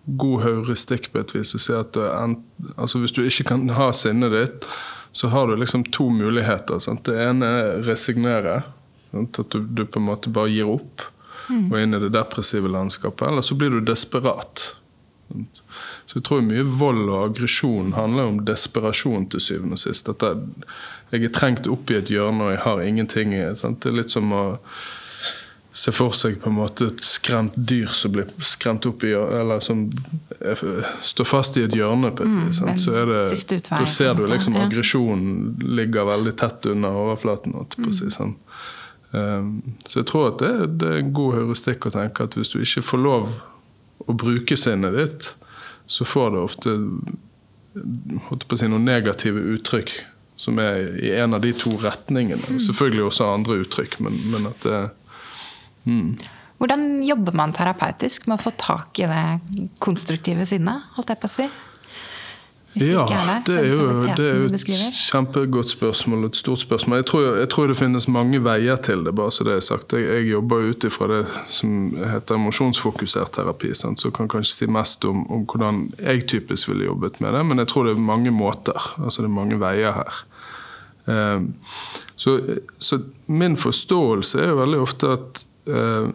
god 0.06 0.42
heuristikk 0.42 1.10
på 1.12 1.22
et 1.22 1.34
vis 1.34 1.54
å 1.54 1.62
si 1.62 1.74
at 1.76 1.98
en, 1.98 2.40
altså 2.74 3.02
hvis 3.02 3.14
du 3.14 3.22
ikke 3.24 3.48
kan 3.52 3.68
ha 3.78 3.92
sinnet 3.94 4.34
ditt, 4.34 4.66
så 5.16 5.30
har 5.32 5.48
du 5.48 5.56
liksom 5.56 5.86
to 5.94 6.08
muligheter. 6.12 6.82
Sant? 6.82 7.06
Det 7.06 7.16
ene 7.22 7.52
er 7.60 7.78
resignere. 7.86 8.60
Sant? 9.12 9.38
At 9.40 9.54
du, 9.54 9.62
du, 9.62 9.86
på 9.86 10.02
en 10.02 10.10
måte 10.10 10.32
bare 10.32 10.52
gir 10.52 10.68
opp 10.74 11.06
mm. 11.48 11.70
og 11.70 11.78
inn 11.80 11.96
i 11.96 12.02
det 12.02 12.10
depressive 12.18 12.68
landskapet. 12.68 13.30
Eller 13.30 13.46
så 13.46 13.56
blir 13.58 13.72
du 13.72 13.80
desperat. 13.86 14.72
Så 16.06 16.18
jeg 16.20 16.24
tror 16.24 16.44
mye 16.46 16.62
vold 16.78 17.08
og 17.10 17.24
aggresjon 17.30 17.92
handler 17.96 18.30
om 18.30 18.44
desperasjon 18.46 19.26
til 19.32 19.40
syvende 19.42 19.72
og 19.78 19.82
sist. 19.82 20.08
At 20.08 20.22
jeg 21.12 21.24
er 21.24 21.34
trengt 21.34 21.66
opp 21.70 21.90
i 21.90 21.98
et 21.98 22.08
hjørne 22.12 22.44
og 22.46 22.54
jeg 22.54 22.62
har 22.64 22.80
ingenting. 22.86 23.34
Sant? 23.58 23.80
Det 23.82 23.90
er 23.92 23.98
litt 24.02 24.10
som 24.14 24.30
å 24.32 24.44
se 25.76 25.92
for 25.92 26.14
seg 26.16 26.38
på 26.40 26.48
en 26.48 26.56
måte 26.56 26.86
et 26.88 27.02
skremt 27.04 27.52
dyr 27.68 27.90
som 27.92 28.14
blir 28.14 28.30
skremt 28.40 28.86
opp 28.88 29.02
i 29.04 29.10
Eller 29.12 29.60
som 29.60 29.82
står 31.04 31.28
fast 31.28 31.58
i 31.60 31.66
et 31.66 31.74
hjørne, 31.76 32.14
på 32.16 32.24
et 32.24 32.30
Mm, 32.32 32.46
vis. 32.48 32.56
sant? 32.62 32.80
så 32.80 32.94
det, 33.04 33.58
utvei, 33.58 33.78
da 33.82 33.84
ser 33.84 34.14
du 34.14 34.24
liksom 34.26 34.54
ja. 34.56 34.64
aggresjonen 34.64 35.56
ligger 35.60 36.04
veldig 36.08 36.36
tett 36.40 36.66
under 36.66 36.88
overflaten. 36.90 37.52
på 37.52 37.66
Mm. 37.76 38.34
Um, 39.12 39.62
så 39.86 40.00
jeg 40.00 40.06
tror 40.06 40.28
at 40.32 40.38
det, 40.38 40.78
det 40.80 40.88
er 40.88 40.98
en 40.98 41.12
god 41.12 41.34
heuristikk 41.34 41.86
å 41.86 41.92
tenke 41.94 42.24
at 42.24 42.34
hvis 42.34 42.50
du 42.52 42.58
ikke 42.58 42.82
får 42.82 42.98
lov 42.98 43.28
å 44.06 44.16
bruke 44.16 44.58
sinnet 44.58 44.96
ditt, 44.96 45.30
så 45.86 46.06
får 46.06 46.34
det 46.34 46.42
ofte 46.42 46.76
holdt 48.28 48.46
på 48.48 48.56
å 48.56 48.58
si, 48.58 48.68
noen 48.70 48.86
negative 48.88 49.42
uttrykk 49.56 49.92
som 50.40 50.58
er 50.60 50.96
i 51.00 51.12
en 51.16 51.36
av 51.36 51.42
de 51.44 51.52
to 51.56 51.72
retningene. 51.80 52.42
Mm. 52.44 52.60
Selvfølgelig 52.66 53.06
også 53.06 53.28
andre 53.32 53.60
uttrykk, 53.64 53.98
men, 54.04 54.18
men 54.32 54.50
at 54.50 54.66
det 54.66 54.80
Hvordan 56.56 57.04
jobber 57.04 57.36
man 57.36 57.52
terapeutisk 57.54 58.26
med 58.26 58.38
å 58.38 58.42
få 58.42 58.50
tak 58.58 58.98
i 58.98 59.06
det 59.06 59.68
konstruktive 59.82 60.46
sinnet? 60.48 60.88
holdt 60.96 61.12
jeg 61.12 61.20
på 61.22 61.28
å 61.28 61.34
si? 61.34 61.48
Det 62.76 62.90
Ja, 62.92 63.04
er 63.08 63.42
det 63.46 63.54
er 63.56 63.66
jo, 63.70 63.84
det 64.04 64.24
er 64.26 64.40
jo 64.42 64.48
et 64.52 64.96
kjempegodt 64.98 65.70
spørsmål 65.72 66.26
et 66.28 66.36
stort 66.36 66.60
spørsmål. 66.60 66.98
Jeg 67.00 67.06
tror, 67.08 67.22
jeg 67.40 67.48
tror 67.48 67.70
det 67.70 67.76
finnes 67.78 68.08
mange 68.12 68.40
veier 68.44 68.76
til 68.76 69.04
det, 69.06 69.14
bare 69.16 69.32
så 69.32 69.46
det 69.48 69.54
er 69.56 69.64
sagt. 69.64 69.94
Jeg, 69.96 70.04
jeg 70.04 70.28
jobber 70.34 70.68
ut 70.68 70.84
ifra 70.84 71.08
det 71.08 71.22
som 71.48 71.96
heter 71.96 72.36
emosjonsfokusert 72.36 73.32
terapi, 73.38 73.72
sant? 73.74 74.00
så 74.00 74.10
jeg 74.10 74.18
kan 74.18 74.28
kanskje 74.28 74.52
si 74.52 74.68
mest 74.68 75.08
om, 75.08 75.24
om 75.32 75.46
hvordan 75.48 75.86
jeg 75.96 76.26
typisk 76.28 76.68
ville 76.68 76.90
jobbet 76.90 77.20
med 77.24 77.32
det, 77.32 77.42
men 77.48 77.64
jeg 77.64 77.72
tror 77.72 77.88
det 77.88 77.96
er 77.96 78.06
mange 78.12 78.34
måter. 78.34 78.92
Altså 79.00 79.24
det 79.24 79.30
er 79.30 79.38
mange 79.40 79.60
veier 79.62 79.96
her. 79.96 80.22
Eh, 81.08 81.40
så, 82.16 82.38
så 82.78 83.00
min 83.26 83.56
forståelse 83.56 84.42
er 84.42 84.52
jo 84.52 84.60
veldig 84.60 84.84
ofte 84.84 85.16
at 85.16 85.44
eh, 85.70 86.12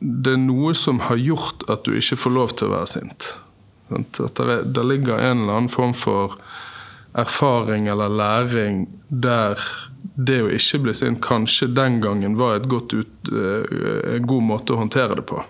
det 0.00 0.32
er 0.34 0.40
noe 0.42 0.72
som 0.74 1.02
har 1.06 1.18
gjort 1.22 1.66
at 1.70 1.84
du 1.86 1.94
ikke 1.98 2.18
får 2.18 2.34
lov 2.34 2.56
til 2.58 2.68
å 2.68 2.74
være 2.76 2.90
sint. 2.94 3.32
At 3.90 4.40
det 4.40 4.48
er, 4.76 4.84
ligger 4.84 5.18
en 5.18 5.44
eller 5.44 5.60
annen 5.60 5.72
form 5.72 5.94
for 5.96 6.36
erfaring 7.18 7.88
eller 7.88 8.12
læring 8.12 8.86
der 9.08 9.58
det 10.18 10.38
å 10.42 10.50
ikke 10.52 10.80
bli 10.84 10.94
sint 10.94 11.20
kanskje 11.24 11.70
den 11.74 12.00
gangen 12.02 12.36
var 12.38 12.58
ut, 12.58 13.30
eh, 13.32 14.14
en 14.14 14.26
god 14.26 14.42
måte 14.42 14.74
å 14.74 14.80
håndtere 14.82 15.18
det 15.18 15.26
på. 15.30 15.42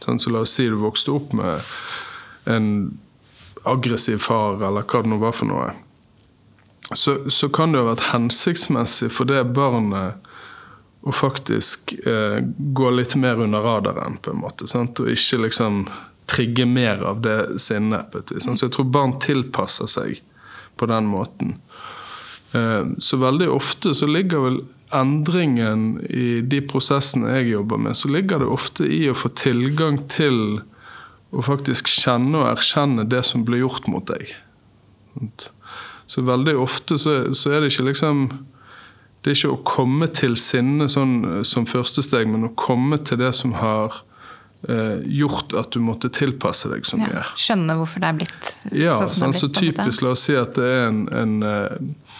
Sånn, 0.00 0.20
så 0.20 0.32
la 0.32 0.44
oss 0.44 0.54
si 0.56 0.68
du 0.68 0.76
vokste 0.80 1.12
opp 1.12 1.32
med 1.36 1.60
en 2.48 2.98
aggressiv 3.68 4.20
far, 4.24 4.60
eller 4.62 4.84
hva 4.84 5.02
det 5.02 5.12
nå 5.12 5.20
var 5.20 5.36
for 5.36 5.50
noe. 5.50 5.70
Så, 6.96 7.30
så 7.30 7.48
kan 7.52 7.72
det 7.72 7.82
ha 7.82 7.90
vært 7.92 8.10
hensiktsmessig 8.10 9.10
for 9.14 9.28
det 9.28 9.42
barnet 9.54 10.30
å 11.00 11.12
faktisk 11.16 11.94
eh, 12.04 12.40
gå 12.76 12.90
litt 12.92 13.14
mer 13.16 13.40
under 13.40 13.64
radaren, 13.64 14.18
på 14.20 14.34
en 14.34 14.42
måte. 14.42 14.68
Sant? 14.68 15.00
Og 15.00 15.12
ikke 15.12 15.44
liksom 15.46 15.84
trigge 16.30 16.66
mer 16.68 17.02
av 17.10 17.22
det 17.24 17.38
sinnet. 17.62 18.14
Så 18.38 18.54
jeg 18.54 18.74
tror 18.76 18.92
barn 18.94 19.16
tilpasser 19.22 19.90
seg 19.90 20.20
på 20.80 20.88
den 20.90 21.10
måten. 21.10 21.56
Eh, 22.52 22.84
så 22.98 23.18
veldig 23.20 23.50
ofte 23.50 23.94
så 23.94 24.08
ligger 24.10 24.46
vel 24.46 24.60
endringen 24.94 26.00
i 26.10 26.40
de 26.42 26.60
prosessene 26.66 27.36
jeg 27.38 27.52
jobber 27.52 27.78
med, 27.78 27.96
så 27.96 28.10
ligger 28.10 28.42
det 28.42 28.50
ofte 28.50 28.86
i 28.86 29.04
å 29.10 29.14
få 29.14 29.30
tilgang 29.38 30.00
til 30.10 30.60
å 31.30 31.44
faktisk 31.46 31.90
kjenne 31.90 32.40
og 32.40 32.48
erkjenne 32.56 33.06
det 33.06 33.22
som 33.28 33.44
blir 33.46 33.62
gjort 33.62 33.86
mot 33.90 34.06
deg. 34.10 34.32
Så 36.10 36.24
veldig 36.26 36.56
ofte 36.58 36.98
så, 36.98 37.20
er 37.50 37.60
det 37.62 37.70
ikke 37.70 37.90
liksom 37.90 38.22
Det 39.20 39.30
er 39.30 39.36
ikke 39.36 39.52
å 39.52 39.64
komme 39.68 40.06
til 40.16 40.36
sinne 40.40 40.88
sånn 40.88 41.16
eh, 41.28 41.42
som 41.46 41.68
første 41.68 42.02
steg, 42.02 42.24
men 42.30 42.48
å 42.48 42.54
komme 42.56 42.96
til 43.04 43.20
det 43.20 43.34
som 43.36 43.52
har 43.60 44.00
gjort 44.60 45.54
at 45.56 45.70
du 45.72 45.80
måtte 45.80 46.10
tilpasse 46.12 46.68
deg 46.68 46.84
så 46.84 46.98
mye. 47.00 47.14
Ja, 47.14 47.22
skjønne 47.38 47.78
hvorfor 47.78 48.02
det 48.02 48.10
er 48.10 48.18
blitt 48.18 48.50
Ja, 48.76 48.98
sånn 49.00 49.08
som 49.08 49.32
sånn, 49.32 49.32
det 49.32 49.32
er 49.32 49.32
blitt. 49.32 49.32
Ja, 49.32 49.40
så 49.40 49.48
typisk, 49.56 50.04
la 50.04 50.12
oss 50.12 50.26
si 50.28 50.36
at 50.36 50.52
det 50.58 50.66
er 50.68 50.84
en, 50.90 51.00
en, 51.16 51.34
eh, 51.48 52.12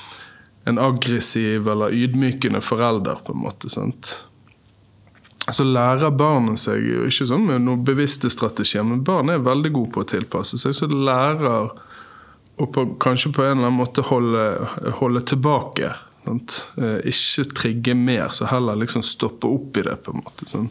en 0.73 0.81
aggressiv 0.81 1.69
eller 1.69 1.93
ydmykende 1.93 2.63
forelder, 2.65 3.21
på 3.27 3.37
en 3.37 3.45
måte. 3.45 3.69
sant? 3.69 4.15
Så 5.51 5.65
lærer 5.67 6.13
barnet 6.15 6.61
seg 6.63 6.81
jo 6.85 7.07
ikke 7.09 7.27
sånn 7.29 7.47
med 7.49 7.65
noen 7.65 7.85
bevisste 7.85 8.31
strategier, 8.33 8.85
men 8.87 9.05
barn 9.05 9.33
er 9.33 9.45
veldig 9.45 9.73
gode 9.75 9.95
på 9.95 10.05
å 10.05 10.11
tilpasse 10.17 10.61
seg. 10.61 10.77
Så 10.77 10.89
lærer 10.91 11.73
å 12.61 12.67
på, 12.67 12.85
kanskje 13.01 13.33
på 13.33 13.45
en 13.45 13.59
eller 13.59 13.71
annen 13.71 13.79
måte 13.79 14.05
holde, 14.05 14.45
holde 15.01 15.23
tilbake. 15.25 15.95
Sant? 16.27 16.59
Eh, 16.77 16.99
ikke 17.09 17.47
trigge 17.57 17.95
mer, 17.97 18.29
så 18.37 18.49
heller 18.51 18.77
liksom 18.81 19.05
stoppe 19.07 19.49
opp 19.49 19.81
i 19.81 19.87
det, 19.87 19.97
på 20.05 20.13
en 20.15 20.23
måte. 20.25 20.49
Sånn. 20.51 20.69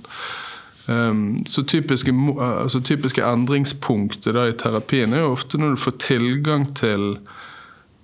Um, 0.89 1.43
så 1.45 1.61
typiske, 1.63 2.11
mo- 2.15 2.39
altså 2.41 2.79
typiske 2.81 3.21
endringspunktet 3.21 4.33
i 4.33 4.55
terapien 4.57 5.13
er 5.13 5.21
jo 5.21 5.35
ofte 5.35 5.59
når 5.61 5.75
du 5.75 5.81
får 5.83 5.99
tilgang 6.01 6.63
til 6.79 7.19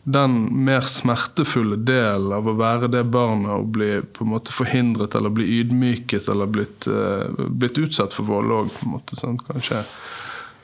den 0.06 0.36
mer 0.68 0.86
smertefulle 0.86 1.80
delen 1.82 2.36
av 2.36 2.46
å 2.46 2.54
være 2.60 2.92
det 2.94 3.02
barnet 3.10 3.50
og 3.56 3.72
bli 3.74 3.90
på 4.14 4.22
en 4.22 4.36
måte 4.36 4.54
forhindret 4.54 5.18
eller 5.18 5.34
bli 5.34 5.48
ydmyket 5.64 6.30
eller 6.30 6.46
blitt, 6.46 6.86
eh, 6.86 7.26
blitt 7.50 7.82
utsatt 7.82 8.14
for 8.14 8.30
vold 8.30 8.54
òg, 8.54 8.70
på 8.70 8.86
en 8.86 8.94
måte. 9.00 9.18
Sant? 9.18 9.42
Kanskje. 9.50 9.82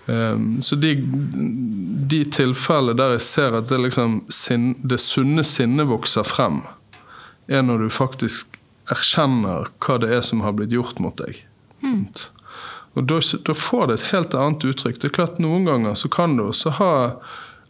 Um, 0.06 0.62
så 0.62 0.78
de, 0.78 0.94
de 2.12 2.24
tilfellene 2.38 2.98
der 3.02 3.16
jeg 3.16 3.26
ser 3.32 3.58
at 3.58 3.70
det, 3.74 3.82
liksom, 3.82 4.20
det 4.86 5.02
sunne 5.02 5.46
sinnet 5.48 5.90
vokser 5.90 6.28
frem, 6.28 6.62
er 7.50 7.66
når 7.66 7.88
du 7.88 7.94
faktisk 7.98 8.60
erkjenner 8.94 9.74
hva 9.82 9.98
det 10.02 10.14
er 10.14 10.22
som 10.26 10.46
har 10.46 10.54
blitt 10.54 10.78
gjort 10.78 11.02
mot 11.02 11.18
deg. 11.18 11.48
Og 12.94 13.08
da, 13.08 13.22
da 13.48 13.56
får 13.56 13.88
det 13.88 13.94
et 13.98 14.10
helt 14.12 14.36
annet 14.36 14.66
uttrykk. 14.68 15.00
Det 15.00 15.10
er 15.12 15.16
klart 15.16 15.40
Noen 15.40 15.66
ganger 15.70 15.96
så 15.96 16.12
kan 16.12 16.36
du 16.36 16.50
også 16.50 16.76
ha 16.82 16.94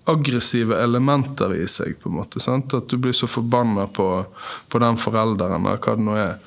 aggressive 0.09 0.77
elementer 0.81 1.53
i 1.55 1.67
seg. 1.69 1.99
på 2.01 2.09
en 2.09 2.17
måte, 2.17 2.41
sant? 2.41 2.73
At 2.73 2.89
du 2.89 2.97
blir 2.97 3.13
så 3.13 3.29
forbanna 3.29 3.87
på, 3.87 4.07
på 4.69 4.81
den 4.81 4.97
forelderen, 4.97 5.65
eller 5.65 5.81
hva 5.81 5.97
det 5.97 6.05
nå 6.07 6.17
er. 6.17 6.37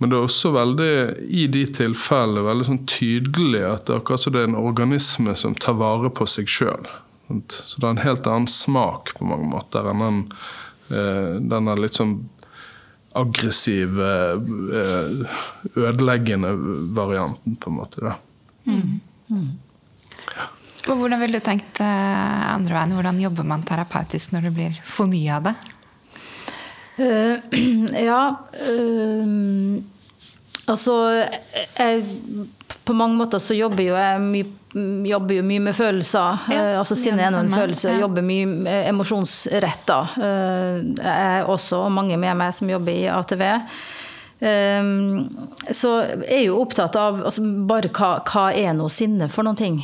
Men 0.00 0.12
det 0.12 0.16
er 0.16 0.24
også 0.24 0.50
veldig, 0.54 0.92
i 1.28 1.46
de 1.52 1.66
tilfellene 1.76 2.44
veldig 2.46 2.66
sånn 2.70 2.84
tydelig 2.88 3.60
at 3.68 3.86
det 3.86 3.94
er 3.94 4.00
akkurat 4.00 4.22
som 4.24 4.32
det 4.32 4.42
er 4.42 4.48
en 4.48 4.60
organisme 4.60 5.34
som 5.36 5.56
tar 5.60 5.76
vare 5.80 6.08
på 6.12 6.24
seg 6.28 6.48
sjøl. 6.48 6.88
Så 7.52 7.76
det 7.76 7.84
er 7.84 7.90
en 7.92 8.04
helt 8.04 8.28
annen 8.28 8.48
smak 8.50 9.12
på 9.18 9.28
mange 9.28 9.50
måter 9.52 9.86
enn 9.90 10.00
den, 10.02 10.22
eh, 10.90 11.72
er 11.74 11.82
litt 11.84 11.98
sånn 12.00 12.16
aggressive, 13.12 14.10
eh, 14.80 15.26
ødeleggende 15.74 16.52
varianten, 16.94 17.56
på 17.56 17.70
en 17.70 17.76
måte. 17.76 18.00
da. 18.00 18.14
Og 20.88 20.96
Hvordan 20.96 21.20
ville 21.20 21.38
du 21.38 21.44
tenkt 21.44 21.80
eh, 21.82 22.54
andre 22.54 22.74
veien? 22.76 22.94
Hvordan 22.96 23.20
jobber 23.20 23.46
man 23.46 23.66
terapeutisk 23.66 24.32
når 24.34 24.48
det 24.48 24.54
blir 24.56 24.80
for 24.86 25.10
mye 25.10 25.36
av 25.36 25.50
det? 25.50 25.56
Uh, 27.00 27.36
ja 28.10 28.22
uh, 28.60 29.28
Altså 30.68 30.96
jeg, 31.78 32.02
På 32.84 32.92
mange 32.92 33.16
måter 33.16 33.40
så 33.40 33.56
jobber 33.56 33.86
jo 33.86 33.94
jeg 33.96 34.20
mye, 34.20 34.48
jobber 34.74 35.34
jo 35.40 35.42
mye 35.46 35.62
med 35.64 35.74
følelser. 35.76 36.44
Ja, 36.52 36.58
Eh, 36.60 36.78
altså 36.78 36.94
Sinne 36.98 37.24
er 37.26 37.32
nå 37.34 37.40
en 37.44 37.50
følelse. 37.50 37.90
Ja. 37.94 38.02
Jobber 38.04 38.22
mye 38.22 38.46
eh, 38.70 38.88
emosjonsretta. 38.92 40.00
Eh, 40.16 40.76
Jeg 41.00 41.16
er 41.40 41.48
også, 41.50 41.84
og 41.86 41.92
mange 41.92 42.16
med 42.20 42.36
meg 42.38 42.54
som 42.54 42.70
jobber 42.70 42.92
i 42.92 43.08
ATV. 43.10 43.42
Så 44.40 45.88
jeg 46.00 46.36
er 46.38 46.44
jo 46.46 46.54
opptatt 46.62 46.96
av 46.96 47.18
altså, 47.28 47.42
bare 47.68 47.90
hva, 47.92 48.08
hva 48.24 48.44
er 48.56 48.72
nå 48.72 48.86
sinne 48.88 49.26
for 49.28 49.44
noen 49.44 49.58
ting. 49.58 49.76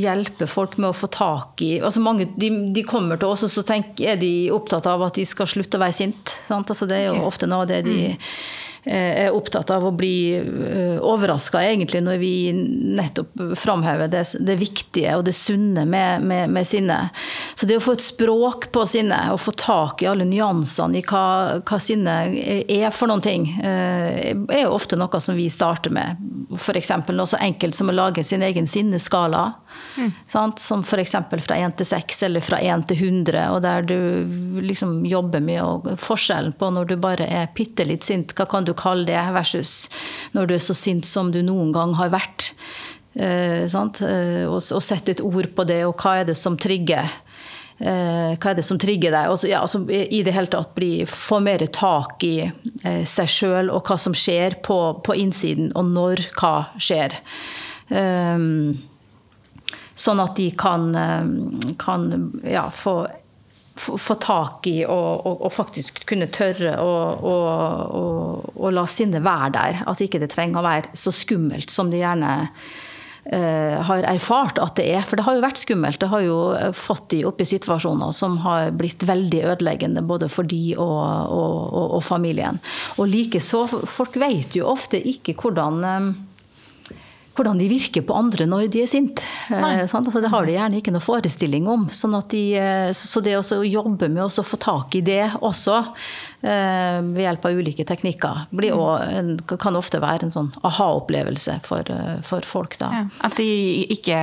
Hjelpe 0.00 0.46
folk 0.48 0.78
med 0.80 0.88
å 0.90 0.96
få 0.96 1.10
tak 1.12 1.60
i 1.66 1.74
altså 1.84 2.00
mange, 2.00 2.30
de, 2.40 2.48
de 2.72 2.84
kommer 2.88 3.20
til 3.20 3.28
oss, 3.34 3.44
og 3.44 3.52
så 3.52 3.62
tenk, 3.68 4.00
er 4.00 4.16
de 4.16 4.32
opptatt 4.56 4.88
av 4.88 5.04
at 5.10 5.20
de 5.20 5.26
skal 5.28 5.46
slutte 5.50 5.76
å 5.76 5.84
være 5.84 5.98
sint. 5.98 6.32
Sant? 6.48 6.72
Altså, 6.72 6.88
det 6.88 7.02
er 7.02 7.10
jo 7.10 7.26
ofte 7.28 7.50
noe 7.50 7.66
av 7.66 7.70
det 7.74 7.82
de 7.84 7.98
eh, 8.14 8.32
er 8.84 9.34
opptatt 9.36 9.70
av 9.74 9.84
å 9.84 9.92
bli 9.92 10.38
uh, 10.40 10.98
overraska, 11.04 11.60
egentlig, 11.64 12.00
når 12.04 12.20
vi 12.22 12.32
nettopp 12.96 13.42
framhever 13.58 14.08
det, 14.12 14.24
det 14.40 14.56
viktige 14.60 15.16
og 15.18 15.26
det 15.28 15.34
sunne 15.36 15.84
med, 15.88 16.24
med, 16.24 16.50
med 16.52 16.68
sinne. 16.68 16.98
Så 17.54 17.68
det 17.68 17.76
å 17.76 17.84
få 17.84 17.96
et 17.98 18.04
språk 18.04 18.70
på 18.72 18.86
sinne, 18.88 19.18
og 19.34 19.42
få 19.42 19.54
tak 19.60 20.04
i 20.04 20.08
alle 20.10 20.26
nyansene 20.28 21.00
i 21.00 21.04
hva, 21.04 21.60
hva 21.66 21.80
sinne 21.82 22.16
er 22.30 22.88
for 22.94 23.10
noen 23.10 23.24
ting, 23.24 23.48
eh, 23.60 24.32
er 24.32 24.64
jo 24.64 24.74
ofte 24.76 24.98
noe 25.00 25.20
som 25.20 25.36
vi 25.38 25.50
starter 25.52 25.92
med. 25.94 26.20
F.eks. 26.56 26.90
noe 27.14 27.28
så 27.30 27.38
enkelt 27.38 27.76
som 27.78 27.90
å 27.92 27.94
lage 27.94 28.24
sin 28.26 28.42
egen 28.42 28.66
sinneskala. 28.66 29.42
Sant? 30.30 30.58
Som 30.62 30.82
f.eks. 30.82 31.14
fra 31.46 31.56
1 31.56 31.76
til 31.78 31.88
6 31.92 32.22
eller 32.26 32.44
fra 32.44 32.58
1 32.58 32.86
til 32.90 33.04
100, 33.08 33.40
og 33.54 33.62
der 33.64 33.86
du 33.86 33.96
liksom 34.64 35.00
jobber 35.08 35.42
med 35.44 35.62
og 35.62 35.90
forskjellen 36.02 36.56
på 36.58 36.70
når 36.74 36.90
du 36.90 36.96
bare 37.00 37.28
er 37.30 37.50
bitte 37.56 37.86
litt 37.86 38.06
sint, 38.06 38.34
hva 38.34 38.48
kan 38.50 38.66
du 38.66 38.74
kalle 38.74 39.06
det, 39.08 39.20
versus 39.34 39.88
når 40.36 40.50
du 40.50 40.56
er 40.56 40.64
så 40.64 40.76
sint 40.76 41.06
som 41.08 41.30
du 41.34 41.42
noen 41.46 41.74
gang 41.76 41.94
har 42.00 42.12
vært. 42.14 42.52
Eh, 43.14 43.66
sant? 43.70 44.02
Eh, 44.06 44.46
og, 44.46 44.60
og 44.60 44.84
sette 44.84 45.16
et 45.16 45.24
ord 45.24 45.50
på 45.56 45.66
det, 45.68 45.82
og 45.86 45.96
hva 45.98 46.20
er 46.20 46.30
det 46.30 46.38
som 46.38 46.58
trigger. 46.60 47.10
Eh, 47.80 48.34
hva 48.36 48.50
er 48.50 48.58
det 48.58 48.64
som 48.66 48.76
trigger 48.80 49.14
deg? 49.14 49.30
Altså, 49.32 49.48
ja, 49.48 49.62
altså, 49.64 49.80
I 49.88 50.20
det 50.26 50.34
hele 50.36 50.50
tatt 50.52 50.74
bli, 50.76 51.06
få 51.08 51.38
mer 51.40 51.64
tak 51.72 52.20
i 52.28 52.42
eh, 52.44 53.04
seg 53.08 53.30
sjøl 53.32 53.72
og 53.72 53.88
hva 53.88 53.96
som 54.00 54.12
skjer 54.16 54.58
på, 54.64 54.76
på, 55.00 55.16
innsiden, 55.16 55.72
og 55.72 55.88
når 55.94 56.26
hva 56.36 56.54
skjer. 56.76 57.16
Um, 57.88 58.76
sånn 59.98 60.20
at 60.22 60.36
de 60.36 60.50
kan, 60.60 60.92
kan 61.80 62.04
ja, 62.46 62.68
få, 62.70 62.94
få, 63.74 63.96
få, 63.98 64.14
tak 64.22 64.68
i 64.70 64.84
og, 64.84 65.26
og, 65.26 65.40
og, 65.40 65.50
faktisk 65.52 66.04
kunne 66.08 66.28
tørre 66.30 66.76
å 66.84 68.70
la 68.76 68.86
sinnet 68.88 69.24
være 69.24 69.50
der. 69.56 69.82
At 69.90 70.04
ikke 70.04 70.20
det 70.22 70.30
trenger 70.36 70.60
å 70.60 70.68
være 70.68 70.94
så 71.00 71.12
skummelt 71.16 71.72
som 71.72 71.90
det 71.90 72.04
gjerne 72.04 72.36
Eh, 72.36 72.89
har 73.84 74.06
erfart 74.08 74.58
at 74.62 74.78
det 74.78 74.86
er. 74.94 75.04
For 75.06 75.18
det 75.18 75.26
har 75.26 75.36
jo 75.36 75.44
vært 75.44 75.60
skummelt. 75.60 76.00
Det 76.00 76.08
har 76.12 76.24
jo 76.24 76.38
eh, 76.56 76.72
fått 76.76 77.10
de 77.12 77.22
opp 77.28 77.42
i 77.42 77.48
situasjoner 77.48 78.14
som 78.16 78.38
har 78.46 78.72
blitt 78.76 79.04
veldig 79.06 79.42
ødeleggende 79.52 80.04
både 80.06 80.30
for 80.32 80.48
de 80.48 80.74
og, 80.76 80.96
og, 81.28 81.58
og, 81.68 81.86
og 81.98 82.04
familien. 82.06 82.60
Og 82.96 83.10
likeså, 83.12 83.66
folk 83.84 84.16
vet 84.20 84.56
jo 84.56 84.68
ofte 84.72 85.00
ikke 85.12 85.36
hvordan 85.40 85.84
eh, 85.84 86.10
hvordan 87.40 87.60
de 87.60 87.68
virker 87.70 88.04
på 88.04 88.16
andre 88.16 88.46
når 88.48 88.68
de 88.72 88.82
er 88.84 88.90
sinte. 88.90 89.24
Eh, 89.48 89.64
altså, 89.80 90.20
det 90.20 90.30
har 90.32 90.46
de 90.46 90.56
gjerne 90.56 90.80
ikke 90.80 90.92
noe 90.92 91.04
forestilling 91.04 91.68
om. 91.70 91.86
Sånn 91.94 92.16
de, 92.30 92.42
eh, 92.60 92.90
så 92.96 93.22
det 93.24 93.38
å 93.38 93.62
jobbe 93.64 94.10
med 94.12 94.26
å 94.26 94.44
få 94.44 94.60
tak 94.60 94.98
i 94.98 95.02
det 95.04 95.22
også, 95.40 95.78
eh, 96.42 97.00
ved 97.06 97.24
hjelp 97.24 97.48
av 97.48 97.62
ulike 97.62 97.86
teknikker, 97.88 98.44
en, 98.50 99.38
kan 99.48 99.76
ofte 99.76 100.00
være 100.02 100.28
en 100.28 100.34
sånn 100.34 100.52
aha-opplevelse 100.62 101.60
for, 101.64 101.88
for, 102.26 102.44
folk. 102.44 102.76
Da. 102.80 102.90
Ja, 102.92 103.06
at 103.24 103.36
de 103.40 103.48
ikke 103.96 104.20